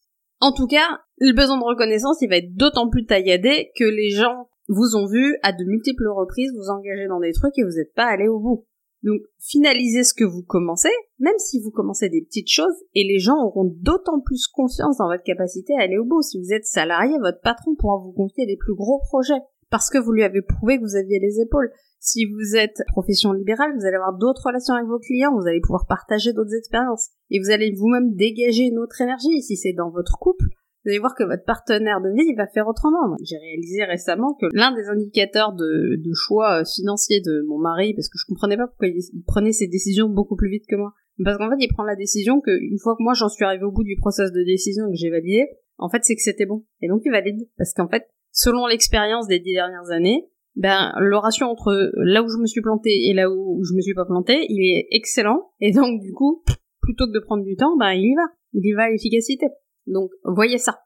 en 0.41 0.53
tout 0.53 0.67
cas, 0.67 1.01
le 1.19 1.35
besoin 1.35 1.59
de 1.59 1.65
reconnaissance, 1.65 2.19
il 2.21 2.29
va 2.29 2.37
être 2.37 2.55
d'autant 2.55 2.89
plus 2.89 3.05
tailladé 3.05 3.71
que 3.77 3.85
les 3.85 4.11
gens 4.11 4.49
vous 4.69 4.97
ont 4.97 5.07
vu 5.07 5.37
à 5.43 5.53
de 5.53 5.65
multiples 5.65 6.09
reprises 6.09 6.53
vous 6.55 6.71
engager 6.71 7.09
dans 7.09 7.21
des 7.21 7.33
trucs 7.33 7.59
et 7.59 7.65
vous 7.65 7.77
n'êtes 7.77 7.95
pas 7.95 8.07
allé 8.07 8.29
au 8.29 8.39
bout. 8.39 8.67
Donc, 9.03 9.21
finalisez 9.39 10.03
ce 10.03 10.13
que 10.13 10.25
vous 10.25 10.43
commencez, 10.43 10.91
même 11.21 11.39
si 11.39 11.61
vous 11.61 11.71
commencez 11.71 12.09
des 12.09 12.23
petites 12.23 12.51
choses, 12.51 12.75
et 12.95 13.05
les 13.05 13.21
gens 13.21 13.37
auront 13.45 13.73
d'autant 13.81 14.21
plus 14.21 14.49
confiance 14.49 14.99
dans 14.99 15.09
votre 15.09 15.23
capacité 15.23 15.73
à 15.79 15.83
aller 15.83 15.99
au 15.99 16.05
bout. 16.05 16.23
Si 16.23 16.39
vous 16.39 16.53
êtes 16.53 16.65
salarié, 16.65 17.17
votre 17.21 17.41
patron 17.41 17.77
pourra 17.77 17.99
vous 17.99 18.13
confier 18.13 18.45
des 18.47 18.57
plus 18.57 18.75
gros 18.75 19.01
projets, 19.09 19.41
parce 19.71 19.89
que 19.89 19.99
vous 19.99 20.13
lui 20.13 20.25
avez 20.25 20.43
prouvé 20.43 20.79
que 20.79 20.83
vous 20.83 20.97
aviez 20.97 21.21
les 21.21 21.41
épaules. 21.41 21.71
Si 22.01 22.27
vous 22.27 22.57
êtes 22.57 22.81
profession 22.89 23.33
libérale, 23.33 23.73
vous 23.77 23.85
allez 23.85 23.97
avoir 23.97 24.17
d'autres 24.17 24.47
relations 24.47 24.75
avec 24.75 24.87
vos 24.87 25.01
clients, 25.01 25.35
vous 25.35 25.47
allez 25.49 25.61
pouvoir 25.61 25.87
partager 25.87 26.33
d'autres 26.33 26.55
expériences 26.57 27.11
et 27.31 27.41
vous 27.41 27.51
allez 27.51 27.73
vous-même 27.73 28.15
dégager 28.15 28.65
une 28.65 28.79
autre 28.79 29.01
énergie. 29.01 29.43
Si 29.43 29.57
c'est 29.57 29.73
dans 29.73 29.91
votre 29.91 30.17
couple, 30.19 30.47
vous 30.85 30.91
allez 30.91 31.01
voir 31.01 31.15
que 31.17 31.25
votre 31.25 31.45
partenaire 31.45 32.01
de 32.01 32.11
vie 32.11 32.35
va 32.35 32.47
faire 32.47 32.69
autrement. 32.69 33.17
J'ai 33.23 33.37
réalisé 33.37 33.85
récemment 33.85 34.35
que 34.41 34.47
l'un 34.53 34.73
des 34.73 34.87
indicateurs 34.89 35.53
de, 35.53 36.01
choix 36.15 36.61
euh, 36.61 36.65
financier 36.65 37.21
de 37.21 37.45
mon 37.49 37.59
mari, 37.59 37.95
parce 37.95 38.09
que 38.09 38.17
je 38.17 38.27
comprenais 38.27 38.57
pas 38.57 38.69
pourquoi 38.69 38.89
il, 38.89 39.03
prenait 39.27 39.53
ses 39.53 39.67
décisions 39.67 40.09
beaucoup 40.09 40.37
plus 40.37 40.51
vite 40.51 40.65
que 40.69 40.77
moi, 40.77 40.95
parce 41.25 41.37
qu'en 41.37 41.51
fait 41.51 41.57
il 41.59 41.69
prend 41.69 41.83
la 41.83 41.97
décision 41.97 42.41
que 42.41 42.53
une 42.53 42.79
fois 42.79 42.95
que 42.97 43.03
moi 43.03 43.15
j'en 43.15 43.29
suis 43.29 43.45
arrivé 43.45 43.65
au 43.65 43.73
bout 43.73 43.83
du 43.83 43.97
process 43.97 44.31
de 44.31 44.43
décision 44.45 44.87
et 44.87 44.93
que 44.93 44.97
j'ai 44.97 45.11
validé, 45.11 45.47
en 45.79 45.91
fait 45.91 46.05
c'est 46.05 46.15
que 46.15 46.23
c'était 46.23 46.47
bon. 46.47 46.65
Et 46.81 46.89
donc 46.89 47.03
il 47.05 47.11
valide, 47.11 47.49
parce 47.59 47.75
qu'en 47.75 47.89
fait, 47.89 48.09
selon 48.31 48.67
l'expérience 48.67 49.27
des 49.27 49.41
dix 49.41 49.55
dernières 49.55 49.91
années, 49.91 50.31
ben 50.57 50.93
le 50.99 51.17
ratio 51.17 51.47
entre 51.47 51.93
là 51.97 52.23
où 52.23 52.29
je 52.29 52.39
me 52.39 52.47
suis 52.47 52.61
planté 52.61 52.91
et 53.09 53.15
là 53.15 53.31
où 53.31 53.63
je 53.65 53.75
me 53.75 53.81
suis 53.81 53.95
pas 53.95 54.05
planté, 54.05 54.47
il 54.49 54.77
est 54.77 54.89
excellent. 54.91 55.53
Et 55.61 55.73
donc 55.73 56.01
du 56.01 56.13
coup, 56.13 56.43
plutôt 56.81 57.07
que 57.07 57.13
de 57.13 57.21
prendre 57.21 57.45
du 57.45 57.57
temps, 57.57 57.77
ben 57.77 57.93
il 57.93 58.13
y 58.13 58.15
va. 58.15 58.23
Il 58.55 58.67
y 58.67 58.73
va 58.73 58.85
à 58.85 58.91
l'efficacité. 58.91 59.47
Donc, 59.87 60.11
voyez 60.25 60.59
ça. 60.59 60.81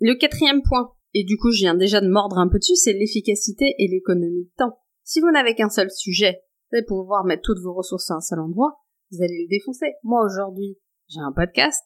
Le 0.00 0.14
quatrième 0.14 0.62
point, 0.62 0.92
et 1.14 1.24
du 1.24 1.36
coup 1.36 1.50
je 1.50 1.60
viens 1.60 1.74
déjà 1.74 2.00
de 2.00 2.08
mordre 2.08 2.38
un 2.38 2.48
peu 2.48 2.58
dessus, 2.58 2.76
c'est 2.76 2.92
l'efficacité 2.92 3.74
et 3.78 3.88
l'économie 3.88 4.44
de 4.44 4.52
temps. 4.56 4.78
Si 5.02 5.20
vous 5.20 5.30
n'avez 5.30 5.54
qu'un 5.54 5.70
seul 5.70 5.90
sujet, 5.90 6.42
vous 6.70 6.76
allez 6.76 6.86
pouvoir 6.86 7.24
mettre 7.24 7.42
toutes 7.42 7.62
vos 7.62 7.74
ressources 7.74 8.10
à 8.10 8.14
un 8.14 8.20
seul 8.20 8.40
endroit, 8.40 8.78
vous 9.10 9.22
allez 9.22 9.42
le 9.42 9.48
défoncer. 9.48 9.94
Moi 10.02 10.22
aujourd'hui, 10.24 10.78
j'ai 11.08 11.20
un 11.20 11.32
podcast, 11.32 11.82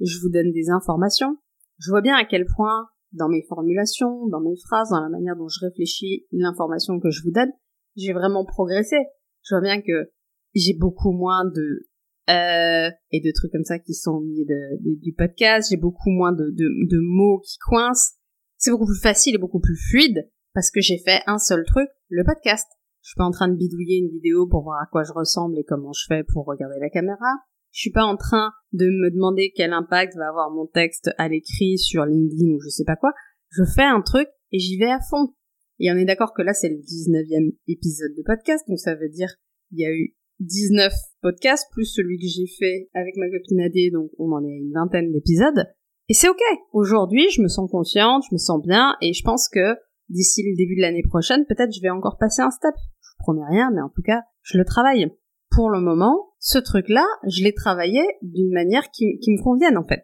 je 0.00 0.18
vous 0.20 0.30
donne 0.30 0.52
des 0.52 0.70
informations, 0.70 1.38
je 1.78 1.90
vois 1.90 2.02
bien 2.02 2.16
à 2.16 2.24
quel 2.24 2.44
point, 2.44 2.88
dans 3.12 3.28
mes 3.28 3.42
formulations, 3.42 4.26
dans 4.28 4.40
mes 4.40 4.56
phrases, 4.56 4.90
dans 4.90 5.00
la 5.00 5.08
manière 5.08 5.36
dont 5.36 5.48
je 5.48 5.64
réfléchis 5.64 6.26
l'information 6.32 6.98
que 7.00 7.10
je 7.10 7.22
vous 7.22 7.30
donne, 7.30 7.50
j'ai 7.96 8.12
vraiment 8.12 8.44
progressé. 8.44 8.96
Je 9.42 9.54
vois 9.54 9.62
bien 9.62 9.80
que 9.80 10.10
j'ai 10.54 10.74
beaucoup 10.74 11.12
moins 11.12 11.44
de 11.44 11.88
euh, 12.28 12.90
et 13.12 13.20
de 13.20 13.30
trucs 13.32 13.52
comme 13.52 13.64
ça 13.64 13.78
qui 13.78 13.94
sont 13.94 14.16
au 14.16 14.22
de, 14.22 15.00
du 15.00 15.12
podcast. 15.12 15.68
J'ai 15.70 15.76
beaucoup 15.76 16.10
moins 16.10 16.32
de, 16.32 16.50
de 16.50 16.98
mots 17.00 17.40
qui 17.40 17.56
coincent. 17.58 18.14
C'est 18.56 18.70
beaucoup 18.70 18.86
plus 18.86 19.00
facile 19.00 19.34
et 19.34 19.38
beaucoup 19.38 19.60
plus 19.60 19.76
fluide 19.90 20.28
parce 20.52 20.70
que 20.70 20.80
j'ai 20.80 20.98
fait 20.98 21.20
un 21.26 21.38
seul 21.38 21.64
truc, 21.66 21.88
le 22.08 22.24
podcast. 22.24 22.66
Je 23.02 23.10
suis 23.10 23.16
pas 23.16 23.24
en 23.24 23.30
train 23.30 23.48
de 23.48 23.54
bidouiller 23.54 23.98
une 23.98 24.10
vidéo 24.10 24.48
pour 24.48 24.64
voir 24.64 24.82
à 24.82 24.86
quoi 24.90 25.04
je 25.04 25.12
ressemble 25.12 25.58
et 25.58 25.64
comment 25.64 25.92
je 25.92 26.04
fais 26.08 26.24
pour 26.24 26.46
regarder 26.46 26.80
la 26.80 26.90
caméra. 26.90 27.28
Je 27.76 27.82
suis 27.82 27.92
pas 27.92 28.06
en 28.06 28.16
train 28.16 28.52
de 28.72 28.86
me 28.86 29.10
demander 29.10 29.52
quel 29.54 29.74
impact 29.74 30.16
va 30.16 30.28
avoir 30.30 30.50
mon 30.50 30.64
texte 30.66 31.10
à 31.18 31.28
l'écrit 31.28 31.76
sur 31.76 32.06
LinkedIn 32.06 32.54
ou 32.54 32.58
je 32.58 32.70
sais 32.70 32.86
pas 32.86 32.96
quoi. 32.96 33.12
Je 33.50 33.64
fais 33.64 33.84
un 33.84 34.00
truc 34.00 34.28
et 34.50 34.58
j'y 34.58 34.78
vais 34.78 34.90
à 34.90 34.98
fond. 35.10 35.34
Et 35.78 35.92
on 35.92 35.96
est 35.96 36.06
d'accord 36.06 36.32
que 36.32 36.40
là 36.40 36.54
c'est 36.54 36.70
le 36.70 36.76
19e 36.76 37.54
épisode 37.68 38.14
de 38.16 38.22
podcast, 38.24 38.64
donc 38.66 38.78
ça 38.78 38.94
veut 38.94 39.10
dire 39.10 39.28
il 39.72 39.80
y 39.80 39.84
a 39.84 39.92
eu 39.92 40.16
19 40.40 40.90
podcasts, 41.20 41.68
plus 41.70 41.84
celui 41.84 42.16
que 42.16 42.24
j'ai 42.26 42.46
fait 42.46 42.88
avec 42.94 43.14
ma 43.18 43.28
copine 43.28 43.60
Adé, 43.60 43.90
donc 43.92 44.10
on 44.18 44.32
en 44.32 44.42
est 44.42 44.54
à 44.54 44.56
une 44.56 44.72
vingtaine 44.72 45.12
d'épisodes. 45.12 45.66
Et 46.08 46.14
c'est 46.14 46.30
ok. 46.30 46.40
Aujourd'hui, 46.72 47.28
je 47.30 47.42
me 47.42 47.48
sens 47.48 47.70
confiante, 47.70 48.24
je 48.30 48.34
me 48.34 48.38
sens 48.38 48.62
bien, 48.62 48.96
et 49.02 49.12
je 49.12 49.22
pense 49.22 49.50
que 49.50 49.76
d'ici 50.08 50.42
le 50.42 50.56
début 50.56 50.76
de 50.76 50.80
l'année 50.80 51.04
prochaine, 51.06 51.44
peut-être 51.46 51.74
je 51.74 51.82
vais 51.82 51.90
encore 51.90 52.16
passer 52.18 52.40
un 52.40 52.50
step. 52.50 52.74
Je 53.02 53.08
vous 53.10 53.22
promets 53.24 53.46
rien, 53.50 53.70
mais 53.70 53.82
en 53.82 53.90
tout 53.90 54.02
cas, 54.02 54.22
je 54.40 54.56
le 54.56 54.64
travaille. 54.64 55.10
Pour 55.56 55.70
le 55.70 55.80
moment, 55.80 56.34
ce 56.38 56.58
truc-là, 56.58 57.06
je 57.26 57.42
l'ai 57.42 57.54
travaillé 57.54 58.02
d'une 58.20 58.52
manière 58.52 58.90
qui, 58.90 59.06
me 59.26 59.42
convienne, 59.42 59.78
en 59.78 59.84
fait. 59.84 60.02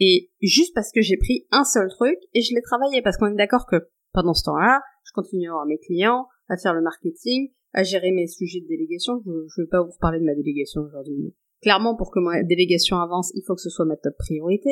Et 0.00 0.30
juste 0.40 0.74
parce 0.74 0.92
que 0.92 1.02
j'ai 1.02 1.18
pris 1.18 1.46
un 1.50 1.64
seul 1.64 1.88
truc, 1.90 2.16
et 2.32 2.40
je 2.40 2.54
l'ai 2.54 2.62
travaillé, 2.62 3.02
parce 3.02 3.18
qu'on 3.18 3.26
est 3.26 3.36
d'accord 3.36 3.66
que 3.66 3.86
pendant 4.14 4.32
ce 4.32 4.44
temps-là, 4.44 4.80
je 5.04 5.12
continue 5.12 5.46
à 5.46 5.50
avoir 5.50 5.66
mes 5.66 5.76
clients, 5.76 6.26
à 6.48 6.56
faire 6.56 6.72
le 6.72 6.80
marketing, 6.80 7.50
à 7.74 7.82
gérer 7.82 8.12
mes 8.12 8.26
sujets 8.26 8.62
de 8.62 8.66
délégation. 8.66 9.20
Je 9.26 9.60
ne 9.60 9.66
vais 9.66 9.70
pas 9.70 9.82
vous 9.82 9.92
parler 10.00 10.20
de 10.20 10.24
ma 10.24 10.34
délégation 10.34 10.80
aujourd'hui. 10.80 11.34
Clairement, 11.60 11.96
pour 11.96 12.10
que 12.10 12.20
ma 12.20 12.42
délégation 12.42 12.96
avance, 12.96 13.30
il 13.34 13.42
faut 13.46 13.54
que 13.54 13.60
ce 13.60 13.68
soit 13.68 13.84
ma 13.84 13.96
top 13.96 14.14
priorité. 14.16 14.70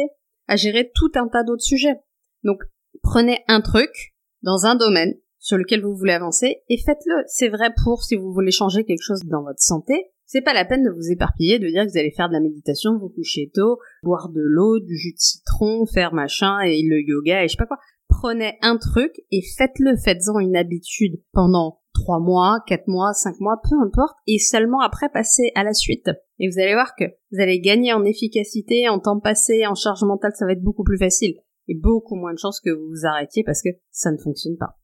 À 0.48 0.56
gérer 0.56 0.90
tout 0.94 1.12
un 1.14 1.28
tas 1.28 1.44
d'autres 1.44 1.62
sujets. 1.62 1.96
Donc, 2.42 2.62
prenez 3.02 3.44
un 3.48 3.60
truc 3.60 4.14
dans 4.40 4.64
un 4.64 4.76
domaine 4.76 5.12
sur 5.42 5.58
lequel 5.58 5.82
vous 5.82 5.94
voulez 5.94 6.14
avancer 6.14 6.62
et 6.70 6.78
faites-le. 6.78 7.24
C'est 7.26 7.50
vrai 7.50 7.74
pour 7.84 8.02
si 8.02 8.16
vous 8.16 8.32
voulez 8.32 8.50
changer 8.50 8.84
quelque 8.84 9.02
chose 9.02 9.20
dans 9.24 9.42
votre 9.42 9.60
santé. 9.60 10.06
C'est 10.26 10.40
pas 10.40 10.54
la 10.54 10.64
peine 10.64 10.82
de 10.82 10.90
vous 10.90 11.10
éparpiller, 11.10 11.58
de 11.58 11.68
dire 11.68 11.84
que 11.84 11.90
vous 11.90 11.98
allez 11.98 12.12
faire 12.12 12.28
de 12.28 12.34
la 12.34 12.40
méditation, 12.40 12.98
vous 12.98 13.10
coucher 13.10 13.50
tôt, 13.54 13.78
boire 14.02 14.30
de 14.30 14.40
l'eau, 14.40 14.80
du 14.80 14.96
jus 14.96 15.12
de 15.12 15.18
citron, 15.18 15.84
faire 15.86 16.14
machin 16.14 16.60
et 16.60 16.82
le 16.82 17.00
yoga 17.00 17.44
et 17.44 17.48
je 17.48 17.52
sais 17.52 17.56
pas 17.58 17.66
quoi. 17.66 17.78
Prenez 18.08 18.56
un 18.62 18.76
truc 18.76 19.12
et 19.30 19.42
faites-le, 19.56 19.96
faites-en 19.96 20.38
une 20.38 20.56
habitude 20.56 21.20
pendant 21.32 21.80
trois 21.92 22.20
mois, 22.20 22.58
quatre 22.66 22.88
mois, 22.88 23.12
cinq 23.12 23.38
mois, 23.40 23.60
peu 23.62 23.76
importe, 23.76 24.16
et 24.26 24.38
seulement 24.38 24.80
après 24.80 25.08
passer 25.08 25.50
à 25.54 25.64
la 25.64 25.72
suite. 25.72 26.10
Et 26.38 26.48
vous 26.48 26.58
allez 26.58 26.74
voir 26.74 26.94
que 26.96 27.04
vous 27.04 27.40
allez 27.40 27.60
gagner 27.60 27.92
en 27.92 28.04
efficacité, 28.04 28.88
en 28.88 28.98
temps 28.98 29.20
passé, 29.20 29.66
en 29.66 29.74
charge 29.74 30.02
mentale, 30.04 30.32
ça 30.34 30.46
va 30.46 30.52
être 30.52 30.62
beaucoup 30.62 30.84
plus 30.84 30.98
facile. 30.98 31.36
Et 31.68 31.74
beaucoup 31.74 32.16
moins 32.16 32.32
de 32.32 32.38
chances 32.38 32.60
que 32.60 32.70
vous 32.70 32.88
vous 32.88 33.06
arrêtiez 33.06 33.44
parce 33.44 33.62
que 33.62 33.68
ça 33.90 34.10
ne 34.10 34.18
fonctionne 34.18 34.56
pas. 34.56 34.78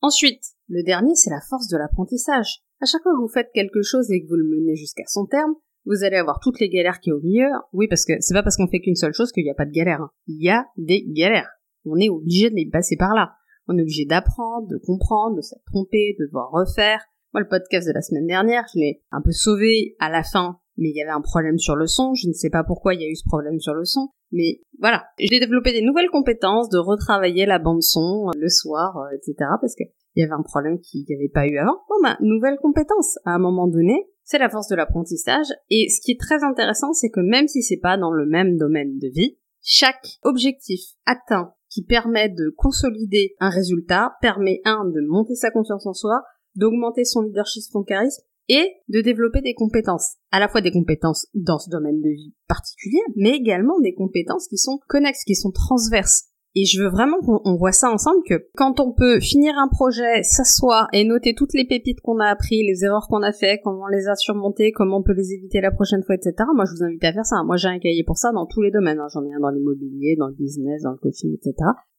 Ensuite, 0.00 0.42
le 0.68 0.82
dernier, 0.82 1.14
c'est 1.14 1.30
la 1.30 1.40
force 1.48 1.68
de 1.68 1.76
l'apprentissage. 1.76 2.62
À 2.84 2.86
chaque 2.86 3.02
fois 3.02 3.12
que 3.12 3.22
vous 3.22 3.32
faites 3.32 3.48
quelque 3.54 3.80
chose 3.80 4.10
et 4.10 4.22
que 4.22 4.28
vous 4.28 4.36
le 4.36 4.44
menez 4.44 4.76
jusqu'à 4.76 5.04
son 5.06 5.24
terme, 5.24 5.54
vous 5.86 6.04
allez 6.04 6.18
avoir 6.18 6.38
toutes 6.38 6.60
les 6.60 6.68
galères 6.68 7.00
qui 7.00 7.08
est 7.08 7.14
au 7.14 7.20
milieu. 7.22 7.48
Oui, 7.72 7.88
parce 7.88 8.04
que 8.04 8.12
c'est 8.20 8.34
pas 8.34 8.42
parce 8.42 8.58
qu'on 8.58 8.68
fait 8.68 8.80
qu'une 8.80 8.94
seule 8.94 9.14
chose 9.14 9.32
qu'il 9.32 9.42
n'y 9.42 9.50
a 9.50 9.54
pas 9.54 9.64
de 9.64 9.70
galère. 9.70 10.02
Hein. 10.02 10.10
Il 10.26 10.44
y 10.44 10.50
a 10.50 10.66
des 10.76 11.02
galères. 11.08 11.48
On 11.86 11.96
est 11.96 12.10
obligé 12.10 12.50
de 12.50 12.56
les 12.56 12.68
passer 12.68 12.98
par 12.98 13.14
là. 13.14 13.32
On 13.68 13.78
est 13.78 13.80
obligé 13.80 14.04
d'apprendre, 14.04 14.68
de 14.68 14.76
comprendre, 14.76 15.36
de 15.36 15.40
s'être 15.40 15.64
trompé, 15.64 16.14
de 16.20 16.26
devoir 16.26 16.50
refaire. 16.50 17.00
Moi, 17.32 17.40
le 17.40 17.48
podcast 17.48 17.88
de 17.88 17.94
la 17.94 18.02
semaine 18.02 18.26
dernière, 18.26 18.66
je 18.74 18.78
l'ai 18.78 19.02
un 19.12 19.22
peu 19.22 19.32
sauvé 19.32 19.96
à 19.98 20.10
la 20.10 20.22
fin, 20.22 20.58
mais 20.76 20.90
il 20.90 20.94
y 20.94 21.00
avait 21.00 21.10
un 21.10 21.22
problème 21.22 21.56
sur 21.56 21.76
le 21.76 21.86
son. 21.86 22.12
Je 22.12 22.28
ne 22.28 22.34
sais 22.34 22.50
pas 22.50 22.64
pourquoi 22.64 22.92
il 22.92 23.00
y 23.00 23.04
a 23.04 23.08
eu 23.08 23.16
ce 23.16 23.24
problème 23.26 23.60
sur 23.60 23.72
le 23.72 23.86
son, 23.86 24.10
mais 24.34 24.60
voilà. 24.80 25.04
J'ai 25.18 25.40
développé 25.40 25.72
des 25.72 25.80
nouvelles 25.80 26.10
compétences 26.10 26.68
de 26.68 26.78
retravailler 26.78 27.46
la 27.46 27.58
bande 27.58 27.82
son 27.82 28.28
euh, 28.28 28.38
le 28.38 28.48
soir, 28.48 28.96
euh, 28.98 29.16
etc. 29.16 29.34
parce 29.60 29.74
que 29.74 29.84
il 30.16 30.20
y 30.20 30.22
avait 30.22 30.32
un 30.32 30.42
problème 30.42 30.78
qu'il 30.80 31.04
n'y 31.08 31.14
avait 31.14 31.30
pas 31.32 31.46
eu 31.46 31.56
avant. 31.56 31.78
Bon 31.88 31.96
bah, 32.02 32.16
nouvelle 32.20 32.56
compétence. 32.60 33.18
À 33.24 33.32
un 33.32 33.38
moment 33.38 33.66
donné, 33.66 34.06
c'est 34.22 34.38
la 34.38 34.48
force 34.48 34.68
de 34.68 34.76
l'apprentissage. 34.76 35.46
Et 35.70 35.88
ce 35.88 36.00
qui 36.00 36.12
est 36.12 36.20
très 36.20 36.44
intéressant, 36.44 36.92
c'est 36.92 37.10
que 37.10 37.20
même 37.20 37.48
si 37.48 37.62
c'est 37.62 37.80
pas 37.80 37.96
dans 37.96 38.12
le 38.12 38.26
même 38.26 38.56
domaine 38.56 38.98
de 38.98 39.08
vie, 39.08 39.38
chaque 39.62 40.18
objectif 40.22 40.80
atteint 41.06 41.54
qui 41.70 41.84
permet 41.84 42.28
de 42.28 42.54
consolider 42.56 43.34
un 43.40 43.50
résultat, 43.50 44.12
permet 44.20 44.60
un 44.64 44.84
de 44.84 45.00
monter 45.08 45.34
sa 45.34 45.50
confiance 45.50 45.86
en 45.86 45.94
soi, 45.94 46.22
d'augmenter 46.54 47.04
son 47.04 47.22
leadership, 47.22 47.62
son 47.62 47.82
charisme 47.82 48.22
et 48.48 48.74
de 48.88 49.00
développer 49.00 49.40
des 49.40 49.54
compétences, 49.54 50.16
à 50.30 50.40
la 50.40 50.48
fois 50.48 50.60
des 50.60 50.70
compétences 50.70 51.26
dans 51.34 51.58
ce 51.58 51.70
domaine 51.70 52.00
de 52.00 52.10
vie 52.10 52.34
particulier, 52.48 53.00
mais 53.16 53.30
également 53.30 53.80
des 53.80 53.94
compétences 53.94 54.48
qui 54.48 54.58
sont 54.58 54.78
connexes, 54.88 55.24
qui 55.24 55.34
sont 55.34 55.50
transverses. 55.50 56.30
Et 56.56 56.66
je 56.66 56.80
veux 56.80 56.88
vraiment 56.88 57.18
qu'on 57.20 57.56
voit 57.56 57.72
ça 57.72 57.90
ensemble 57.90 58.22
que 58.28 58.46
quand 58.54 58.78
on 58.78 58.92
peut 58.92 59.18
finir 59.18 59.54
un 59.58 59.66
projet, 59.66 60.22
s'asseoir 60.22 60.88
et 60.92 61.04
noter 61.04 61.34
toutes 61.34 61.52
les 61.52 61.64
pépites 61.64 62.00
qu'on 62.00 62.20
a 62.20 62.26
appris, 62.26 62.62
les 62.62 62.84
erreurs 62.84 63.08
qu'on 63.08 63.22
a 63.22 63.32
fait, 63.32 63.60
comment 63.64 63.84
on 63.84 63.88
les 63.88 64.06
a 64.06 64.14
surmontées, 64.14 64.70
comment 64.70 64.98
on 64.98 65.02
peut 65.02 65.14
les 65.14 65.32
éviter 65.32 65.60
la 65.60 65.72
prochaine 65.72 66.04
fois, 66.04 66.14
etc. 66.14 66.32
Moi, 66.54 66.64
je 66.64 66.76
vous 66.76 66.84
invite 66.84 67.02
à 67.02 67.12
faire 67.12 67.26
ça. 67.26 67.42
Moi, 67.42 67.56
j'ai 67.56 67.68
un 67.68 67.80
cahier 67.80 68.04
pour 68.04 68.18
ça 68.18 68.30
dans 68.30 68.46
tous 68.46 68.62
les 68.62 68.70
domaines. 68.70 69.00
Hein. 69.00 69.08
J'en 69.12 69.24
ai 69.24 69.34
un 69.34 69.40
dans 69.40 69.50
l'immobilier, 69.50 70.14
dans 70.16 70.28
le 70.28 70.34
business, 70.34 70.82
dans 70.82 70.92
le 70.92 70.98
coaching, 70.98 71.34
etc. 71.34 71.54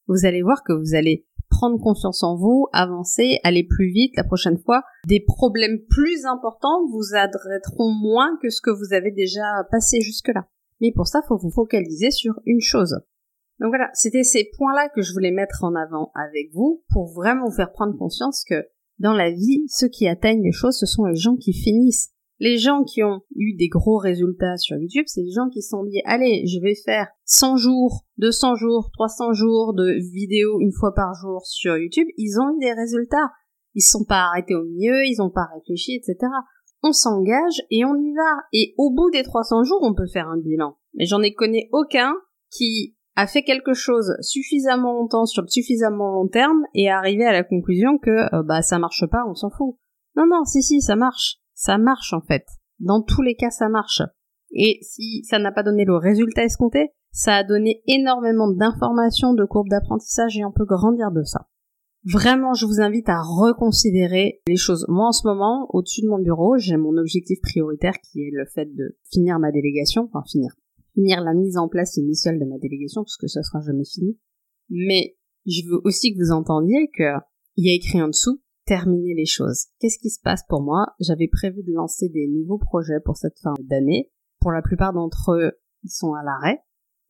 Vous 0.08 0.25
allez 0.25 0.42
voir 0.42 0.64
que 0.64 0.72
vous 0.72 0.96
allez 0.96 1.25
prendre 1.58 1.82
confiance 1.82 2.22
en 2.24 2.36
vous, 2.36 2.68
avancer, 2.74 3.40
aller 3.44 3.64
plus 3.64 3.92
vite 3.92 4.16
la 4.18 4.24
prochaine 4.24 4.58
fois. 4.58 4.84
Des 5.08 5.22
problèmes 5.22 5.80
plus 5.90 6.26
importants 6.26 6.86
vous 6.92 7.16
adresseront 7.16 7.92
moins 7.92 8.38
que 8.42 8.50
ce 8.50 8.62
que 8.62 8.72
vous 8.72 8.94
avez 8.94 9.12
déjà 9.12 9.64
passé 9.72 10.02
jusque-là. 10.02 10.48
Mais 10.82 10.92
pour 10.92 11.08
ça, 11.08 11.22
faut 11.28 11.38
vous 11.38 11.52
focaliser 11.52 12.12
sur 12.12 12.34
une 12.46 12.62
chose. 12.62 13.00
Donc 13.60 13.70
voilà, 13.70 13.90
c'était 13.94 14.24
ces 14.24 14.50
points-là 14.58 14.90
que 14.94 15.02
je 15.02 15.14
voulais 15.14 15.32
mettre 15.32 15.64
en 15.64 15.76
avant 15.76 16.12
avec 16.14 16.54
vous 16.54 16.84
pour 16.90 17.14
vraiment 17.14 17.46
vous 17.46 17.56
faire 17.56 17.72
prendre 17.72 17.98
conscience 17.98 18.44
que 18.44 18.68
dans 19.00 19.14
la 19.14 19.32
vie, 19.32 19.64
ceux 19.68 19.88
qui 19.88 20.08
atteignent 20.08 20.44
les 20.44 20.52
choses, 20.52 20.78
ce 20.78 20.86
sont 20.86 21.06
les 21.06 21.16
gens 21.16 21.38
qui 21.38 21.54
finissent. 21.54 22.12
Les 22.39 22.58
gens 22.58 22.84
qui 22.84 23.01
ont 23.01 23.22
eu 23.36 23.56
des 23.56 23.70
gros 23.70 23.98
résultats 23.98 24.58
sur 24.58 24.75
YouTube, 24.75 25.06
c'est 25.08 25.22
les 25.22 25.32
gens 25.32 25.50
qui 25.50 25.62
sont 25.62 25.86
dit, 25.86 26.01
allez, 26.06 26.46
je 26.48 26.60
vais 26.60 26.75
faire 26.75 27.08
100 27.24 27.58
jours, 27.58 28.06
200 28.18 28.56
jours, 28.56 28.89
300 28.94 29.34
jours 29.34 29.74
de 29.74 29.98
vidéos 30.12 30.60
une 30.60 30.74
fois 30.74 30.94
par 30.94 31.13
jour 31.13 31.46
sur 31.46 31.77
YouTube. 31.77 32.08
Ils 32.18 32.38
ont 32.39 32.56
eu 32.56 32.60
des 32.60 32.74
résultats. 32.74 33.32
Ils 33.74 33.82
se 33.82 33.92
sont 33.92 34.06
pas 34.06 34.30
arrêtés 34.30 34.56
au 34.56 34.63
milieu, 34.63 35.06
ils 35.06 35.22
ont 35.22 35.30
pas 35.30 35.48
réfléchi, 35.54 35.96
etc. 35.96 36.18
On 36.84 36.92
s'engage 36.92 37.62
et 37.72 37.86
on 37.86 37.96
y 37.96 38.13
va. 38.13 38.44
Et 38.51 38.74
au 38.77 38.92
bout 38.92 39.10
des 39.12 39.24
300 39.24 39.63
jours, 39.63 39.80
on 39.82 39.94
peut 39.94 40.08
faire 40.08 40.27
un 40.27 40.38
bilan. 40.38 40.77
Mais 40.94 41.06
j'en 41.06 41.22
ai 41.22 41.34
connu 41.34 41.68
aucun 41.72 42.13
qui 42.51 42.96
a 43.15 43.27
fait 43.27 43.44
quelque 43.44 43.74
chose 43.74 44.13
suffisamment 44.22 44.94
longtemps 44.94 45.25
sur 45.25 45.42
le 45.42 45.48
suffisamment 45.48 46.12
long 46.12 46.27
terme 46.27 46.63
et 46.74 46.89
arrivé 46.89 47.25
à 47.25 47.32
la 47.32 47.44
conclusion 47.44 47.98
que 47.98 48.34
euh, 48.34 48.44
bah 48.44 48.62
ça 48.62 48.77
marche 48.77 49.06
pas, 49.10 49.24
on 49.27 49.36
s'en 49.36 49.50
fout. 49.50 49.77
Non 50.15 50.25
non, 50.27 50.44
si 50.44 50.62
si, 50.62 50.82
ça 50.82 50.96
marche. 50.96 51.38
Ça 51.56 51.78
marche 51.78 52.14
en 52.14 52.22
fait. 52.22 52.46
Dans 52.80 53.02
tous 53.02 53.22
les 53.22 53.36
cas, 53.36 53.50
ça 53.50 53.70
marche. 53.70 54.02
Et 54.52 54.80
si 54.82 55.24
ça 55.24 55.40
n'a 55.40 55.52
pas 55.52 55.64
donné 55.64 55.86
le 55.86 55.96
résultat 55.96 56.44
escompté, 56.44 56.92
ça 57.12 57.38
a 57.38 57.44
donné 57.44 57.82
énormément 57.88 58.50
d'informations, 58.50 59.34
de 59.34 59.46
courbes 59.46 59.70
d'apprentissage 59.70 60.38
et 60.38 60.46
on 60.46 60.52
peut 60.52 60.66
grandir 60.66 61.12
de 61.12 61.24
ça. 61.24 61.48
Vraiment, 62.04 62.54
je 62.54 62.66
vous 62.66 62.82
invite 62.82 63.10
à 63.10 63.22
reconsidérer 63.22 64.42
les 64.48 64.58
choses. 64.58 64.86
Moi, 64.90 65.08
en 65.08 65.12
ce 65.12 65.26
moment, 65.26 65.68
au-dessus 65.74 66.02
de 66.02 66.08
mon 66.08 66.20
bureau, 66.20 66.58
j'ai 66.58 66.78
mon 66.78 66.98
objectif 66.98 67.40
prioritaire 67.42 67.96
qui 68.02 68.22
est 68.22 68.32
le 68.32 68.46
fait 68.46 68.66
de 68.66 68.98
finir 69.12 69.40
ma 69.40 69.52
délégation, 69.52 70.04
enfin 70.04 70.22
finir, 70.30 70.52
finir 70.94 71.22
la 71.22 71.34
mise 71.34 71.58
en 71.58 71.68
place 71.68 71.98
initiale 71.98 72.38
de 72.38 72.46
ma 72.46 72.60
délégation, 72.60 73.02
parce 73.02 73.18
que 73.18 73.28
ça 73.28 73.42
sera 73.42 73.60
jamais 73.62 73.86
fini. 73.86 74.20
Mais 74.70 75.18
je 75.48 75.68
veux 75.68 75.82
aussi 75.84 76.14
que 76.14 76.20
vous 76.20 76.32
entendiez 76.32 76.92
que 76.96 77.14
il 77.56 77.66
y 77.66 77.72
a 77.72 77.76
écrit 77.76 78.02
en 78.02 78.10
dessous 78.10 78.40
terminer 78.65 79.13
les 79.13 79.25
choses. 79.25 79.65
Qu'est-ce 79.79 80.00
qui 80.00 80.10
se 80.10 80.19
passe 80.22 80.43
pour 80.48 80.62
moi? 80.62 80.88
J'avais 81.00 81.27
prévu 81.27 81.63
de 81.63 81.74
lancer 81.74 82.10
des 82.10 82.27
nouveaux 82.27 82.57
projets 82.57 83.00
pour 83.03 83.17
cette 83.17 83.39
fin 83.39 83.53
d'année. 83.60 84.12
Pour 84.39 84.51
la 84.51 84.62
plupart 84.62 84.93
d'entre 84.93 85.31
eux, 85.34 85.51
ils 85.84 85.91
sont 85.91 86.13
à 86.13 86.24
l'arrêt. 86.24 86.60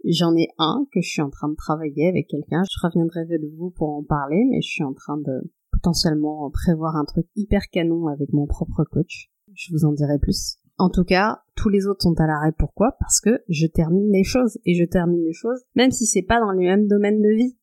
J'en 0.03 0.35
ai 0.35 0.49
un 0.59 0.85
que 0.93 1.01
je 1.01 1.09
suis 1.09 1.21
en 1.21 1.29
train 1.29 1.49
de 1.49 1.55
travailler 1.55 2.07
avec 2.07 2.27
quelqu'un. 2.27 2.61
Je 2.69 2.85
reviendrai 2.85 3.25
de 3.25 3.55
vous 3.57 3.71
pour 3.71 3.89
en 3.89 4.03
parler, 4.03 4.45
mais 4.49 4.61
je 4.61 4.69
suis 4.69 4.83
en 4.83 4.93
train 4.93 5.17
de 5.17 5.51
potentiellement 5.71 6.49
prévoir 6.51 6.95
un 6.95 7.05
truc 7.05 7.25
hyper 7.35 7.69
canon 7.71 8.07
avec 8.07 8.31
mon 8.31 8.45
propre 8.45 8.83
coach. 8.83 9.31
Je 9.53 9.71
vous 9.71 9.85
en 9.85 9.93
dirai 9.93 10.19
plus. 10.19 10.57
En 10.77 10.89
tout 10.89 11.05
cas, 11.05 11.41
tous 11.55 11.69
les 11.69 11.87
autres 11.87 12.03
sont 12.03 12.19
à 12.19 12.27
l'arrêt. 12.27 12.51
Pourquoi? 12.57 12.97
Parce 12.99 13.21
que 13.21 13.41
je 13.47 13.65
termine 13.65 14.11
les 14.11 14.23
choses. 14.23 14.59
Et 14.65 14.75
je 14.75 14.83
termine 14.83 15.23
les 15.23 15.33
choses, 15.33 15.63
même 15.75 15.91
si 15.91 16.05
c'est 16.05 16.21
pas 16.21 16.39
dans 16.39 16.51
les 16.51 16.65
mêmes 16.65 16.87
domaines 16.87 17.21
de 17.21 17.35
vie. 17.35 17.57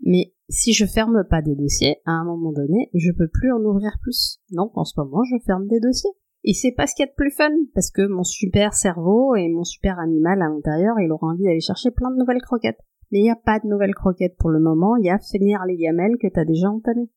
Mais 0.00 0.34
si 0.48 0.72
je 0.72 0.86
ferme 0.86 1.24
pas 1.28 1.42
des 1.42 1.54
dossiers, 1.54 1.96
à 2.06 2.12
un 2.12 2.24
moment 2.24 2.52
donné, 2.52 2.90
je 2.94 3.12
peux 3.12 3.28
plus 3.28 3.52
en 3.52 3.60
ouvrir 3.60 3.98
plus. 4.02 4.40
Donc 4.50 4.76
en 4.76 4.84
ce 4.84 4.98
moment, 4.98 5.22
je 5.24 5.36
ferme 5.44 5.66
des 5.66 5.80
dossiers. 5.80 6.10
Et 6.44 6.54
c'est 6.54 6.72
pas 6.72 6.86
ce 6.86 6.94
qu'il 6.94 7.04
y 7.04 7.08
a 7.08 7.10
de 7.10 7.16
plus 7.16 7.30
fun, 7.30 7.50
parce 7.74 7.90
que 7.90 8.06
mon 8.06 8.24
super 8.24 8.72
cerveau 8.72 9.34
et 9.34 9.48
mon 9.48 9.64
super 9.64 9.98
animal 9.98 10.40
à 10.40 10.48
l'intérieur, 10.48 10.98
il 11.00 11.10
aura 11.12 11.28
envie 11.28 11.44
d'aller 11.44 11.60
chercher 11.60 11.90
plein 11.90 12.10
de 12.10 12.16
nouvelles 12.16 12.40
croquettes. 12.40 12.80
Mais 13.10 13.18
il 13.18 13.22
n'y 13.22 13.30
a 13.30 13.36
pas 13.36 13.58
de 13.58 13.66
nouvelles 13.66 13.94
croquettes 13.94 14.36
pour 14.38 14.50
le 14.50 14.60
moment, 14.60 14.96
il 14.96 15.06
y 15.06 15.10
a 15.10 15.18
finir 15.18 15.64
les 15.66 15.76
gamelles 15.76 16.16
que 16.20 16.28
t'as 16.28 16.44
déjà 16.44 16.68
entamées. 16.70 17.10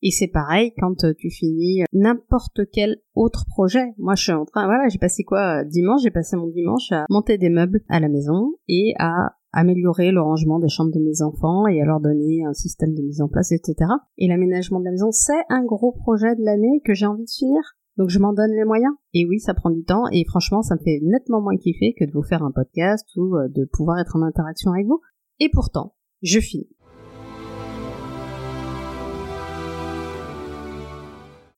Et 0.00 0.12
c'est 0.12 0.28
pareil 0.28 0.72
quand 0.78 1.04
euh, 1.04 1.12
tu 1.18 1.28
finis 1.28 1.82
n'importe 1.92 2.60
quel 2.72 2.98
autre 3.14 3.46
projet. 3.48 3.94
Moi, 3.98 4.14
je 4.14 4.22
suis 4.22 4.32
en 4.32 4.44
train, 4.44 4.66
voilà, 4.66 4.88
j'ai 4.88 4.98
passé 4.98 5.24
quoi 5.24 5.60
euh, 5.60 5.64
dimanche 5.64 6.02
J'ai 6.02 6.12
passé 6.12 6.36
mon 6.36 6.46
dimanche 6.46 6.92
à 6.92 7.04
monter 7.10 7.36
des 7.36 7.50
meubles 7.50 7.80
à 7.88 7.98
la 7.98 8.08
maison 8.08 8.54
et 8.68 8.94
à 9.00 9.37
améliorer 9.52 10.12
le 10.12 10.20
rangement 10.20 10.58
des 10.58 10.68
chambres 10.68 10.92
de 10.92 11.00
mes 11.00 11.22
enfants 11.22 11.66
et 11.66 11.80
à 11.80 11.84
leur 11.84 12.00
donner 12.00 12.44
un 12.44 12.52
système 12.52 12.94
de 12.94 13.02
mise 13.02 13.20
en 13.20 13.28
place, 13.28 13.52
etc. 13.52 13.90
Et 14.18 14.28
l'aménagement 14.28 14.80
de 14.80 14.84
la 14.84 14.90
maison, 14.90 15.10
c'est 15.10 15.44
un 15.48 15.64
gros 15.64 15.92
projet 15.92 16.34
de 16.36 16.44
l'année 16.44 16.80
que 16.84 16.94
j'ai 16.94 17.06
envie 17.06 17.24
de 17.24 17.30
finir. 17.30 17.60
Donc 17.96 18.10
je 18.10 18.18
m'en 18.18 18.32
donne 18.32 18.52
les 18.52 18.64
moyens. 18.64 18.94
Et 19.14 19.26
oui, 19.26 19.40
ça 19.40 19.54
prend 19.54 19.70
du 19.70 19.84
temps 19.84 20.04
et 20.12 20.24
franchement, 20.24 20.62
ça 20.62 20.76
me 20.76 20.80
fait 20.80 21.00
nettement 21.02 21.40
moins 21.40 21.56
kiffer 21.56 21.94
que 21.98 22.04
de 22.04 22.12
vous 22.12 22.22
faire 22.22 22.44
un 22.44 22.52
podcast 22.52 23.06
ou 23.16 23.36
euh, 23.36 23.48
de 23.48 23.64
pouvoir 23.64 23.98
être 23.98 24.14
en 24.16 24.22
interaction 24.22 24.72
avec 24.72 24.86
vous. 24.86 25.00
Et 25.40 25.48
pourtant, 25.52 25.94
je 26.22 26.38
finis. 26.38 26.68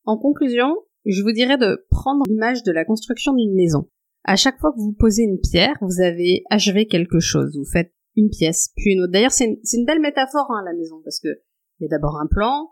En 0.07 0.17
conclusion, 0.17 0.75
je 1.05 1.23
vous 1.23 1.33
dirais 1.33 1.59
de 1.59 1.87
prendre 1.91 2.23
l'image 2.27 2.63
de 2.63 2.73
la 2.73 2.85
construction 2.85 3.35
d'une 3.35 3.55
maison. 3.55 3.87
À 4.25 4.37
chaque 4.37 4.59
fois 4.59 4.73
que 4.73 4.81
vous 4.81 4.93
posez 4.93 5.23
une 5.23 5.41
pierre, 5.41 5.77
vous 5.81 6.01
avez 6.01 6.45
achevé 6.51 6.87
quelque 6.87 7.21
chose. 7.21 7.57
Vous 7.57 7.65
faites 7.65 7.93
une 8.17 8.29
pièce, 8.29 8.71
puis 8.77 8.93
une 8.93 9.01
autre. 9.03 9.13
D'ailleurs, 9.13 9.33
c'est 9.33 9.47
une, 9.47 9.85
belle 9.87 10.01
métaphore, 10.01 10.51
hein, 10.51 10.63
la 10.65 10.75
maison, 10.75 11.01
parce 11.03 11.21
que 11.21 11.29
il 11.79 11.85
y 11.85 11.87
a 11.87 11.89
d'abord 11.89 12.19
un 12.21 12.27
plan, 12.27 12.69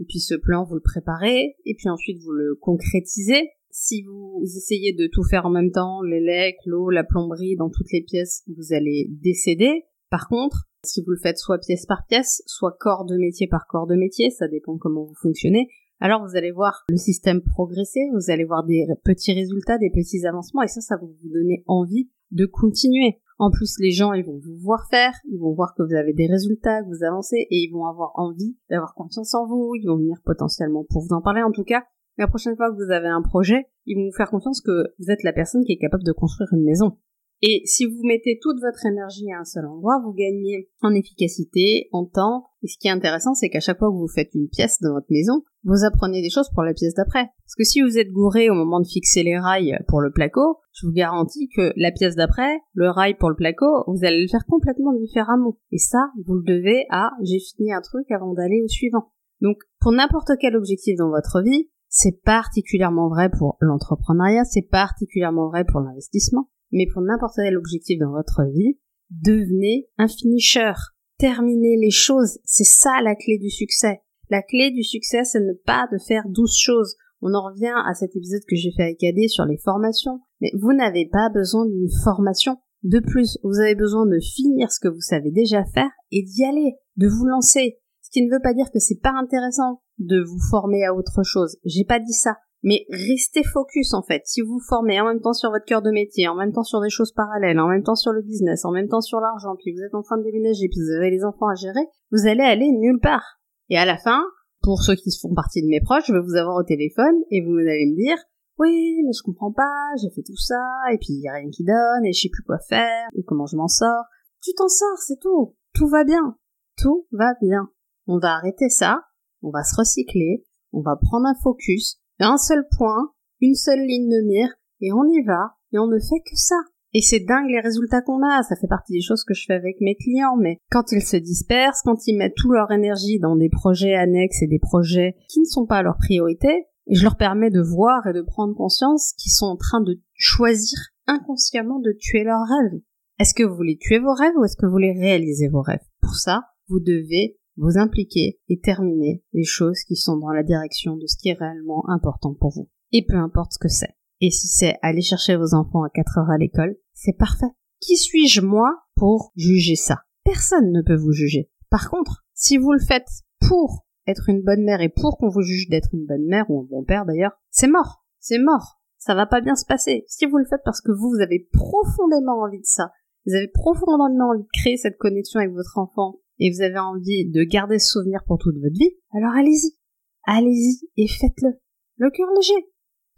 et 0.00 0.04
puis 0.04 0.20
ce 0.20 0.34
plan, 0.34 0.64
vous 0.64 0.74
le 0.74 0.80
préparez, 0.80 1.56
et 1.64 1.74
puis 1.74 1.88
ensuite 1.88 2.18
vous 2.22 2.32
le 2.32 2.54
concrétisez. 2.60 3.50
Si 3.70 4.02
vous 4.02 4.42
essayez 4.44 4.92
de 4.92 5.06
tout 5.06 5.24
faire 5.24 5.46
en 5.46 5.50
même 5.50 5.72
temps, 5.72 6.02
l'élec, 6.02 6.56
l'eau, 6.66 6.90
la 6.90 7.04
plomberie, 7.04 7.56
dans 7.56 7.70
toutes 7.70 7.90
les 7.90 8.02
pièces, 8.02 8.42
vous 8.46 8.74
allez 8.74 9.08
décéder. 9.10 9.84
Par 10.10 10.28
contre, 10.28 10.68
si 10.84 11.00
vous 11.00 11.10
le 11.12 11.18
faites 11.22 11.38
soit 11.38 11.58
pièce 11.58 11.86
par 11.86 12.06
pièce, 12.06 12.42
soit 12.46 12.76
corps 12.78 13.06
de 13.06 13.16
métier 13.16 13.46
par 13.46 13.66
corps 13.66 13.86
de 13.86 13.96
métier, 13.96 14.30
ça 14.30 14.46
dépend 14.46 14.76
comment 14.76 15.04
vous 15.04 15.14
fonctionnez, 15.14 15.68
alors 16.02 16.26
vous 16.26 16.36
allez 16.36 16.50
voir 16.50 16.82
le 16.88 16.96
système 16.96 17.42
progresser, 17.42 18.00
vous 18.12 18.32
allez 18.32 18.44
voir 18.44 18.64
des 18.64 18.88
petits 19.04 19.32
résultats, 19.32 19.78
des 19.78 19.90
petits 19.90 20.26
avancements, 20.26 20.62
et 20.62 20.66
ça, 20.66 20.80
ça 20.80 20.96
va 20.96 21.02
vous 21.02 21.30
donner 21.32 21.62
envie 21.68 22.10
de 22.32 22.44
continuer. 22.44 23.20
En 23.38 23.52
plus, 23.52 23.76
les 23.78 23.92
gens, 23.92 24.12
ils 24.12 24.24
vont 24.24 24.40
vous 24.44 24.56
voir 24.56 24.88
faire, 24.90 25.14
ils 25.30 25.38
vont 25.38 25.52
voir 25.52 25.74
que 25.76 25.82
vous 25.84 25.94
avez 25.94 26.12
des 26.12 26.26
résultats, 26.26 26.82
que 26.82 26.88
vous 26.88 27.04
avancez, 27.04 27.46
et 27.48 27.56
ils 27.56 27.70
vont 27.72 27.86
avoir 27.86 28.10
envie 28.16 28.56
d'avoir 28.68 28.94
confiance 28.94 29.32
en 29.34 29.46
vous, 29.46 29.76
ils 29.76 29.86
vont 29.86 29.96
venir 29.96 30.16
potentiellement 30.24 30.84
pour 30.90 31.02
vous 31.02 31.14
en 31.14 31.22
parler. 31.22 31.42
En 31.42 31.52
tout 31.52 31.62
cas, 31.64 31.84
la 32.18 32.26
prochaine 32.26 32.56
fois 32.56 32.72
que 32.72 32.84
vous 32.84 32.90
avez 32.90 33.08
un 33.08 33.22
projet, 33.22 33.68
ils 33.86 33.96
vont 33.96 34.06
vous 34.06 34.16
faire 34.16 34.30
confiance 34.30 34.60
que 34.60 34.92
vous 34.98 35.08
êtes 35.08 35.22
la 35.22 35.32
personne 35.32 35.64
qui 35.64 35.72
est 35.72 35.78
capable 35.78 36.04
de 36.04 36.12
construire 36.12 36.48
une 36.52 36.64
maison. 36.64 36.98
Et 37.44 37.62
si 37.64 37.86
vous 37.86 38.04
mettez 38.04 38.38
toute 38.40 38.60
votre 38.60 38.86
énergie 38.86 39.32
à 39.32 39.40
un 39.40 39.44
seul 39.44 39.66
endroit, 39.66 40.00
vous 40.04 40.12
gagnez 40.12 40.70
en 40.80 40.94
efficacité, 40.94 41.88
en 41.90 42.06
temps. 42.06 42.46
Et 42.62 42.68
ce 42.68 42.78
qui 42.78 42.86
est 42.86 42.92
intéressant, 42.92 43.34
c'est 43.34 43.48
qu'à 43.48 43.58
chaque 43.58 43.80
fois 43.80 43.90
que 43.90 43.96
vous 43.96 44.06
faites 44.06 44.30
une 44.34 44.48
pièce 44.48 44.78
dans 44.80 44.92
votre 44.92 45.08
maison, 45.10 45.42
vous 45.64 45.84
apprenez 45.84 46.22
des 46.22 46.30
choses 46.30 46.48
pour 46.54 46.62
la 46.62 46.72
pièce 46.72 46.94
d'après. 46.94 47.24
Parce 47.24 47.56
que 47.58 47.64
si 47.64 47.82
vous 47.82 47.98
êtes 47.98 48.12
gouré 48.12 48.48
au 48.48 48.54
moment 48.54 48.78
de 48.78 48.86
fixer 48.86 49.24
les 49.24 49.36
rails 49.36 49.76
pour 49.88 50.00
le 50.00 50.12
placo, 50.12 50.60
je 50.72 50.86
vous 50.86 50.92
garantis 50.92 51.48
que 51.48 51.72
la 51.74 51.90
pièce 51.90 52.14
d'après, 52.14 52.60
le 52.74 52.90
rail 52.90 53.16
pour 53.18 53.28
le 53.28 53.34
placo, 53.34 53.66
vous 53.88 54.04
allez 54.04 54.22
le 54.22 54.28
faire 54.28 54.46
complètement 54.46 54.92
différemment. 54.92 55.58
Et 55.72 55.78
ça, 55.78 56.10
vous 56.24 56.34
le 56.34 56.44
devez 56.44 56.86
à 56.90 57.10
j'ai 57.24 57.40
fini 57.40 57.72
un 57.72 57.80
truc 57.80 58.08
avant 58.12 58.34
d'aller 58.34 58.62
au 58.62 58.68
suivant. 58.68 59.10
Donc, 59.40 59.56
pour 59.80 59.90
n'importe 59.90 60.30
quel 60.40 60.54
objectif 60.54 60.96
dans 60.96 61.10
votre 61.10 61.42
vie, 61.42 61.68
c'est 61.88 62.22
particulièrement 62.22 63.08
vrai 63.08 63.28
pour 63.28 63.56
l'entrepreneuriat, 63.60 64.44
c'est 64.44 64.68
particulièrement 64.70 65.48
vrai 65.48 65.64
pour 65.64 65.80
l'investissement, 65.80 66.48
mais 66.72 66.86
pour 66.92 67.02
n'importe 67.02 67.36
quel 67.36 67.56
objectif 67.56 67.98
dans 67.98 68.12
votre 68.12 68.42
vie, 68.52 68.78
devenez 69.10 69.88
un 69.98 70.08
finisher. 70.08 70.72
Terminez 71.18 71.76
les 71.76 71.90
choses, 71.90 72.38
c'est 72.44 72.64
ça 72.64 73.00
la 73.02 73.14
clé 73.14 73.38
du 73.38 73.50
succès. 73.50 74.00
La 74.30 74.42
clé 74.42 74.70
du 74.70 74.82
succès, 74.82 75.24
c'est 75.24 75.40
ne 75.40 75.52
pas 75.52 75.86
de 75.92 75.98
faire 75.98 76.24
douze 76.28 76.56
choses. 76.56 76.96
On 77.20 77.34
en 77.34 77.44
revient 77.50 77.74
à 77.86 77.94
cet 77.94 78.16
épisode 78.16 78.42
que 78.48 78.56
j'ai 78.56 78.72
fait 78.72 78.82
avec 78.82 79.04
AD 79.04 79.28
sur 79.28 79.44
les 79.44 79.58
formations. 79.58 80.20
Mais 80.40 80.50
vous 80.58 80.72
n'avez 80.72 81.06
pas 81.06 81.28
besoin 81.28 81.66
d'une 81.66 81.90
formation. 82.02 82.56
De 82.82 82.98
plus, 82.98 83.38
vous 83.44 83.60
avez 83.60 83.76
besoin 83.76 84.06
de 84.06 84.18
finir 84.18 84.72
ce 84.72 84.80
que 84.80 84.88
vous 84.88 85.00
savez 85.00 85.30
déjà 85.30 85.64
faire 85.66 85.90
et 86.10 86.22
d'y 86.22 86.44
aller, 86.44 86.74
de 86.96 87.06
vous 87.06 87.26
lancer. 87.26 87.78
Ce 88.00 88.10
qui 88.10 88.26
ne 88.26 88.32
veut 88.32 88.42
pas 88.42 88.54
dire 88.54 88.70
que 88.72 88.80
c'est 88.80 89.00
pas 89.00 89.12
intéressant 89.14 89.82
de 89.98 90.20
vous 90.20 90.40
former 90.50 90.84
à 90.84 90.94
autre 90.94 91.22
chose. 91.22 91.58
J'ai 91.64 91.84
pas 91.84 92.00
dit 92.00 92.12
ça. 92.12 92.38
Mais 92.62 92.86
restez 92.90 93.42
focus 93.42 93.92
en 93.94 94.02
fait. 94.02 94.22
Si 94.24 94.40
vous 94.40 94.60
formez 94.68 95.00
en 95.00 95.06
même 95.06 95.20
temps 95.20 95.32
sur 95.32 95.50
votre 95.50 95.64
cœur 95.64 95.82
de 95.82 95.90
métier, 95.90 96.28
en 96.28 96.36
même 96.36 96.52
temps 96.52 96.62
sur 96.62 96.80
des 96.80 96.90
choses 96.90 97.12
parallèles, 97.12 97.58
en 97.58 97.68
même 97.68 97.82
temps 97.82 97.96
sur 97.96 98.12
le 98.12 98.22
business, 98.22 98.64
en 98.64 98.70
même 98.70 98.88
temps 98.88 99.00
sur 99.00 99.18
l'argent, 99.18 99.56
puis 99.58 99.72
vous 99.72 99.82
êtes 99.82 99.94
en 99.94 100.02
train 100.02 100.18
de 100.18 100.22
déménager, 100.22 100.68
puis 100.68 100.80
vous 100.80 100.96
avez 100.96 101.10
les 101.10 101.24
enfants 101.24 101.48
à 101.48 101.54
gérer, 101.54 101.86
vous 102.12 102.26
allez 102.28 102.44
aller 102.44 102.70
nulle 102.70 103.00
part. 103.00 103.40
Et 103.68 103.76
à 103.76 103.84
la 103.84 103.98
fin, 103.98 104.22
pour 104.62 104.82
ceux 104.82 104.94
qui 104.94 105.10
font 105.20 105.34
partie 105.34 105.62
de 105.62 105.68
mes 105.68 105.80
proches, 105.80 106.04
je 106.06 106.12
vais 106.12 106.22
vous 106.22 106.36
avoir 106.36 106.56
au 106.56 106.62
téléphone 106.62 107.16
et 107.30 107.40
vous 107.40 107.58
allez 107.58 107.86
me 107.90 107.96
dire 107.96 108.18
oui, 108.58 109.02
mais 109.04 109.12
je 109.12 109.22
comprends 109.22 109.52
pas, 109.52 109.96
j'ai 110.00 110.10
fait 110.10 110.22
tout 110.22 110.36
ça, 110.36 110.62
et 110.92 110.98
puis 110.98 111.14
il 111.14 111.22
y 111.22 111.28
a 111.28 111.32
rien 111.32 111.50
qui 111.50 111.64
donne, 111.64 112.04
et 112.04 112.12
je 112.12 112.22
sais 112.22 112.28
plus 112.28 112.44
quoi 112.44 112.58
faire, 112.68 113.08
et 113.16 113.24
comment 113.24 113.46
je 113.46 113.56
m'en 113.56 113.66
sors. 113.66 114.04
Tu 114.42 114.52
t'en 114.54 114.68
sors, 114.68 114.98
c'est 114.98 115.18
tout. 115.20 115.56
Tout 115.74 115.88
va 115.88 116.04
bien. 116.04 116.36
Tout 116.76 117.06
va 117.12 117.34
bien. 117.40 117.70
On 118.06 118.18
va 118.18 118.36
arrêter 118.36 118.68
ça, 118.68 119.00
on 119.42 119.50
va 119.50 119.62
se 119.62 119.74
recycler, 119.76 120.44
on 120.72 120.80
va 120.80 120.96
prendre 120.96 121.26
un 121.26 121.34
focus, 121.34 122.01
un 122.26 122.38
seul 122.38 122.66
point, 122.76 123.12
une 123.40 123.54
seule 123.54 123.80
ligne 123.80 124.08
de 124.08 124.26
mire, 124.26 124.48
et 124.80 124.92
on 124.92 125.04
y 125.04 125.22
va, 125.22 125.56
et 125.72 125.78
on 125.78 125.86
ne 125.86 125.98
fait 125.98 126.20
que 126.24 126.36
ça. 126.36 126.56
Et 126.94 127.00
c'est 127.00 127.20
dingue 127.20 127.48
les 127.48 127.60
résultats 127.60 128.02
qu'on 128.02 128.22
a, 128.22 128.42
ça 128.42 128.56
fait 128.56 128.68
partie 128.68 128.92
des 128.92 129.00
choses 129.00 129.24
que 129.24 129.32
je 129.32 129.44
fais 129.46 129.54
avec 129.54 129.80
mes 129.80 129.96
clients, 129.96 130.36
mais 130.36 130.58
quand 130.70 130.92
ils 130.92 131.02
se 131.02 131.16
dispersent, 131.16 131.80
quand 131.82 132.06
ils 132.06 132.18
mettent 132.18 132.34
toute 132.36 132.52
leur 132.52 132.70
énergie 132.70 133.18
dans 133.18 133.36
des 133.36 133.48
projets 133.48 133.94
annexes 133.94 134.42
et 134.42 134.46
des 134.46 134.58
projets 134.58 135.16
qui 135.28 135.40
ne 135.40 135.46
sont 135.46 135.64
pas 135.64 135.82
leur 135.82 135.96
priorité, 135.96 136.66
et 136.88 136.94
je 136.94 137.02
leur 137.02 137.16
permets 137.16 137.50
de 137.50 137.62
voir 137.62 138.06
et 138.06 138.12
de 138.12 138.22
prendre 138.22 138.54
conscience 138.54 139.14
qu'ils 139.16 139.32
sont 139.32 139.46
en 139.46 139.56
train 139.56 139.80
de 139.80 140.00
choisir 140.14 140.78
inconsciemment 141.06 141.78
de 141.78 141.92
tuer 141.98 142.24
leurs 142.24 142.46
rêves. 142.46 142.80
Est-ce 143.18 143.34
que 143.34 143.42
vous 143.42 143.54
voulez 143.54 143.78
tuer 143.78 143.98
vos 143.98 144.14
rêves 144.14 144.36
ou 144.36 144.44
est-ce 144.44 144.56
que 144.56 144.66
vous 144.66 144.72
voulez 144.72 144.92
réaliser 144.92 145.48
vos 145.48 145.62
rêves? 145.62 145.84
Pour 146.00 146.16
ça, 146.16 146.42
vous 146.68 146.80
devez 146.80 147.38
vous 147.56 147.78
impliquer 147.78 148.40
et 148.48 148.60
terminer 148.60 149.22
les 149.32 149.44
choses 149.44 149.80
qui 149.86 149.96
sont 149.96 150.16
dans 150.16 150.30
la 150.30 150.42
direction 150.42 150.96
de 150.96 151.06
ce 151.06 151.16
qui 151.16 151.28
est 151.28 151.38
réellement 151.38 151.88
important 151.88 152.34
pour 152.34 152.50
vous. 152.50 152.68
Et 152.92 153.04
peu 153.06 153.16
importe 153.16 153.52
ce 153.52 153.58
que 153.58 153.68
c'est. 153.68 153.94
Et 154.20 154.30
si 154.30 154.46
c'est 154.46 154.78
aller 154.82 155.02
chercher 155.02 155.36
vos 155.36 155.54
enfants 155.54 155.82
à 155.82 155.90
4 155.90 156.18
heures 156.18 156.30
à 156.30 156.38
l'école, 156.38 156.76
c'est 156.92 157.16
parfait. 157.16 157.50
Qui 157.80 157.96
suis-je 157.96 158.40
moi 158.40 158.82
pour 158.94 159.32
juger 159.36 159.74
ça? 159.74 160.02
Personne 160.24 160.70
ne 160.70 160.82
peut 160.82 160.96
vous 160.96 161.12
juger. 161.12 161.50
Par 161.70 161.90
contre, 161.90 162.24
si 162.34 162.56
vous 162.56 162.72
le 162.72 162.78
faites 162.78 163.08
pour 163.48 163.86
être 164.06 164.28
une 164.28 164.42
bonne 164.42 164.62
mère 164.62 164.80
et 164.80 164.88
pour 164.88 165.18
qu'on 165.18 165.28
vous 165.28 165.42
juge 165.42 165.68
d'être 165.68 165.88
une 165.92 166.06
bonne 166.06 166.26
mère 166.26 166.48
ou 166.48 166.60
un 166.60 166.66
bon 166.70 166.84
père 166.84 167.04
d'ailleurs, 167.04 167.32
c'est 167.50 167.66
mort. 167.66 168.04
C'est 168.20 168.38
mort. 168.38 168.80
Ça 168.98 169.14
va 169.14 169.26
pas 169.26 169.40
bien 169.40 169.56
se 169.56 169.66
passer. 169.66 170.04
Si 170.06 170.26
vous 170.26 170.38
le 170.38 170.44
faites 170.44 170.62
parce 170.64 170.80
que 170.80 170.92
vous, 170.92 171.10
vous 171.10 171.22
avez 171.22 171.48
profondément 171.52 172.40
envie 172.42 172.60
de 172.60 172.66
ça, 172.66 172.92
vous 173.26 173.34
avez 173.34 173.48
profondément 173.48 174.28
envie 174.30 174.42
de 174.42 174.60
créer 174.60 174.76
cette 174.76 174.98
connexion 174.98 175.40
avec 175.40 175.52
votre 175.52 175.78
enfant 175.78 176.20
et 176.38 176.50
vous 176.50 176.62
avez 176.62 176.78
envie 176.78 177.30
de 177.30 177.44
garder 177.44 177.78
ce 177.78 177.92
souvenir 177.92 178.20
pour 178.26 178.38
toute 178.38 178.56
votre 178.56 178.78
vie, 178.78 178.96
alors 179.12 179.32
allez-y. 179.32 179.76
Allez-y 180.24 180.88
et 180.96 181.08
faites-le. 181.08 181.50
Le 181.96 182.10
cœur 182.10 182.28
léger. 182.36 182.66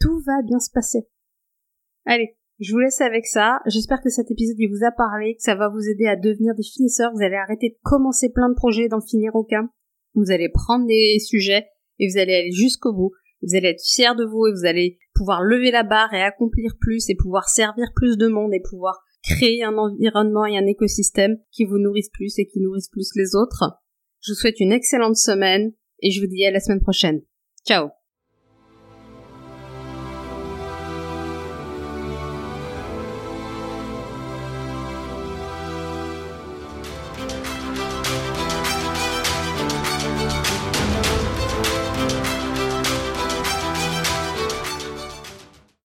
Tout 0.00 0.20
va 0.27 0.42
bien 0.42 0.59
se 0.59 0.70
passer. 0.70 1.07
Allez, 2.07 2.37
je 2.61 2.72
vous 2.72 2.79
laisse 2.79 3.00
avec 3.00 3.27
ça. 3.27 3.61
J'espère 3.66 4.00
que 4.03 4.11
cet 4.11 4.31
épisode 4.31 4.57
vous 4.70 4.85
a 4.85 4.90
parlé, 4.90 5.35
que 5.35 5.42
ça 5.42 5.55
va 5.55 5.68
vous 5.68 5.88
aider 5.88 6.07
à 6.07 6.16
devenir 6.16 6.55
des 6.55 6.62
finisseurs. 6.62 7.12
Vous 7.14 7.22
allez 7.22 7.37
arrêter 7.37 7.70
de 7.70 7.77
commencer 7.83 8.31
plein 8.31 8.48
de 8.48 8.55
projets 8.55 8.85
et 8.85 8.88
d'en 8.88 9.00
finir 9.00 9.35
aucun. 9.35 9.70
Vous 10.14 10.31
allez 10.31 10.48
prendre 10.48 10.87
des 10.87 11.18
sujets 11.18 11.66
et 11.98 12.09
vous 12.09 12.18
allez 12.18 12.35
aller 12.35 12.53
jusqu'au 12.53 12.92
bout. 12.92 13.12
Vous 13.42 13.55
allez 13.55 13.68
être 13.68 13.83
fiers 13.83 14.14
de 14.16 14.24
vous 14.24 14.46
et 14.46 14.53
vous 14.53 14.66
allez 14.66 14.98
pouvoir 15.14 15.42
lever 15.42 15.70
la 15.70 15.83
barre 15.83 16.14
et 16.14 16.22
accomplir 16.22 16.72
plus 16.81 17.09
et 17.11 17.14
pouvoir 17.14 17.48
servir 17.48 17.88
plus 17.94 18.16
de 18.16 18.29
monde 18.29 18.55
et 18.55 18.61
pouvoir 18.61 19.03
créer 19.24 19.64
un 19.64 19.76
environnement 19.76 20.46
et 20.46 20.56
un 20.56 20.66
écosystème 20.66 21.38
qui 21.50 21.64
vous 21.64 21.78
nourrissent 21.78 22.12
plus 22.12 22.38
et 22.38 22.46
qui 22.46 22.60
nourrissent 22.60 22.90
plus 22.90 23.10
les 23.16 23.34
autres. 23.34 23.64
Je 24.20 24.32
vous 24.32 24.37
souhaite 24.37 24.60
une 24.60 24.72
excellente 24.72 25.16
semaine 25.16 25.72
et 26.00 26.10
je 26.10 26.20
vous 26.20 26.26
dis 26.26 26.44
à 26.44 26.50
la 26.50 26.60
semaine 26.60 26.80
prochaine. 26.80 27.22
Ciao 27.66 27.88